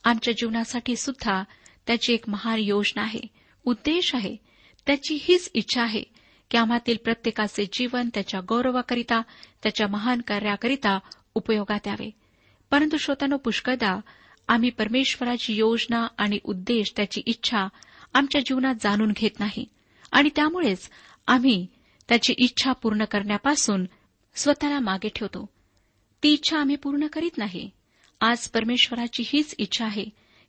आमच्या 0.05 0.35
जीवनासाठी 0.35 0.97
सुद्धा 0.97 1.45
त्याची 1.87 2.15
एक 2.15 2.29
महान 2.29 2.59
योजना 2.59 3.03
आहे 3.03 3.21
उद्देश 3.65 4.15
आहे 4.15 4.37
त्याची 4.87 5.19
हीच 5.21 5.51
इच्छा 5.55 5.83
आहे 5.83 6.03
की 6.51 6.57
आम्हातील 6.57 6.97
प्रत्येकाचे 7.05 7.67
जीवन 7.73 8.09
त्याच्या 8.15 8.41
गौरवाकरिता 8.49 9.23
त्याच्या 9.63 9.87
महान 9.87 10.21
कार्याकरिता 10.21 10.99
उपयोगात 11.35 11.87
यावे. 11.87 12.11
परंतु 12.71 12.97
श्रोतानो 12.97 13.37
पुष्कळदा 13.37 14.01
आम्ही 14.49 14.71
परमेश्वराची 14.71 15.55
योजना 15.55 16.07
आणि 16.19 16.39
उद्देश 16.45 16.93
त्याची 16.97 17.23
इच्छा 17.27 17.69
आमच्या 18.15 18.41
जीवनात 18.41 18.75
जाणून 18.81 19.13
घेत 19.17 19.41
नाही. 19.41 19.65
आणि 20.13 20.29
त्यामुळेच 20.37 20.91
आम्ही 21.27 21.67
त्याची 22.09 22.35
इच्छा 22.39 22.73
पूर्ण 22.73 23.05
करण्यापासून 23.05 23.85
स्वतःला 24.35 24.81
मागे 24.81 25.09
ठेवतो. 25.09 25.49
ती 26.23 26.33
इच्छा 26.33 26.59
आम्ही 26.59 26.77
पूर्ण 26.77 27.07
करीत 27.07 27.39
नाही. 27.39 27.71
आज 28.21 28.49
परमेश्वराची 28.49 29.23
हीच 29.27 29.55
इच्छा 29.59 29.85
आहे 29.85 30.05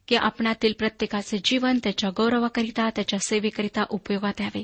की 0.08 0.16
आपणातील 0.16 0.74
प्रत्येकाचे 0.80 1.38
जीवन 1.44 1.80
त्याच्या 1.84 2.10
गौरवाकरिता 2.18 2.90
त्याच्या 2.90 3.20
सेवेकरिता 3.20 3.84
उपयोगात 3.90 4.42
यावे. 4.42 4.64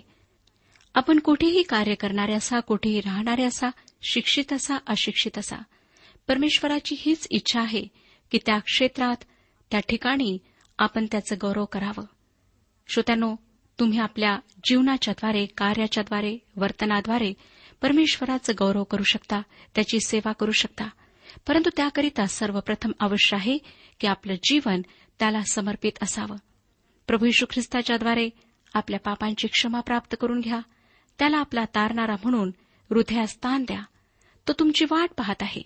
आपण 0.94 1.20
कुठेही 1.20 1.64
कार्य 1.64 1.96
करणारे 1.96 2.34
असा 2.34 2.60
कुठेही 2.60 3.02
राहणारे 3.02 3.44
असा 3.44 3.68
शिक्षित 4.02 4.54
असा 4.54 4.76
अशिक्षित 4.88 5.38
असा. 5.38 5.56
परमेश्वराची 6.28 6.96
हीच 7.00 7.28
इच्छा 7.32 7.62
आहे 7.62 7.88
की 8.32 8.38
त्या 8.46 8.60
क्षेत्रात 8.60 9.24
त्या 9.72 9.80
ठिकाणी 9.80 10.38
आपण 10.78 11.06
त्याचं 11.12 11.36
गौरव 11.42 11.66
करावं. 11.66 12.06
श्रोत्यानो 12.88 13.36
तुम्ही 13.80 14.00
आपल्या 14.00 14.40
जीवनाच्याद्वारे 14.64 15.46
कार्याच्याद्वारे 15.46 16.38
वर्तनाद्वारे 16.56 17.34
परमेश्वराचं 17.82 18.54
गौरव 18.60 18.84
करू 18.84 19.04
शकता 19.04 19.42
त्याची 19.76 20.00
सेवा 20.00 20.32
करू 20.32 20.52
शकता. 20.52 20.86
परंतु 21.48 21.70
त्याकरिता 21.78 22.26
सर्वप्रथम 22.26 22.92
अवश्य 23.00 23.38
आहे 23.38 23.58
की 24.00 24.08
आपलं 24.08 24.34
जीवन 24.44 24.82
त्याला 25.20 25.42
समर्पित 25.42 25.92
असावं. 26.02 26.36
प्रभू 27.08 27.26
यशू 27.26 27.46
ख्रिस्ताच्याद्वारे 27.50 28.30
आपल्या 28.74 29.00
पापांची 29.00 29.48
क्षमा 29.48 29.80
प्राप्त 29.80 30.16
करून 30.22 30.40
घ्या. 30.40 30.60
त्याला 31.20 31.38
आपला 31.38 31.66
तारणारा 31.66 32.16
म्हणून 32.16 32.52
हृदयास 32.90 33.32
स्थान 33.32 33.64
द्या. 33.64 33.82
तो 34.48 34.54
तुमची 34.54 34.86
वाट 34.92 35.10
पाहत 35.18 35.36
आहे. 35.42 35.62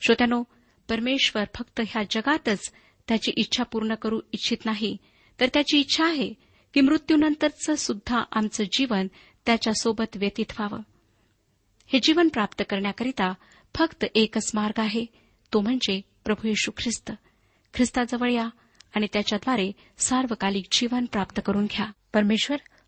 श्रोत्यानो 0.00 0.42
परमेश्वर 0.88 1.44
फक्त 1.54 1.80
ह्या 1.88 2.02
जगातच 2.10 2.72
त्याची 3.08 3.32
इच्छा 3.36 3.62
पूर्ण 3.62 3.94
करू 3.94 4.20
इच्छित 4.32 4.56
नाही 4.64 4.96
तर 5.40 5.46
त्याची 5.54 5.80
इच्छा 5.80 6.04
आहे 6.06 6.34
की 6.74 6.80
मृत्यूनंतरचं 6.80 7.74
सुद्धा 7.74 8.22
आमचं 8.32 8.64
जीवन 8.64 9.06
त्याच्यासोबत 9.46 10.16
व्यतीत 10.16 10.52
व्हावं. 10.58 10.82
हे 11.86 11.98
जीवन 12.02 12.28
प्राप्त 12.28 12.62
करण्याकरिता 12.70 13.32
फक्त 13.74 14.04
एकच 14.14 14.50
मार्ग 14.54 14.80
आहे 14.80 15.06
तो 15.52 15.60
म्हणजे 15.60 16.00
प्रभू 16.24 16.48
येशू 16.48 16.70
ख्रिस्त. 16.76 17.12
ख्रिस्ताजवळ 17.74 18.30
या 18.30 18.48
आणि 18.94 19.06
त्याच्याद्वारे 19.12 19.72
सार्वकालिक 19.98 20.64
जीवन 20.72 21.04
प्राप्त 21.04 21.40
करून 21.46 21.64
घ्या. 21.64 21.86
परमेश्वर 22.12 22.56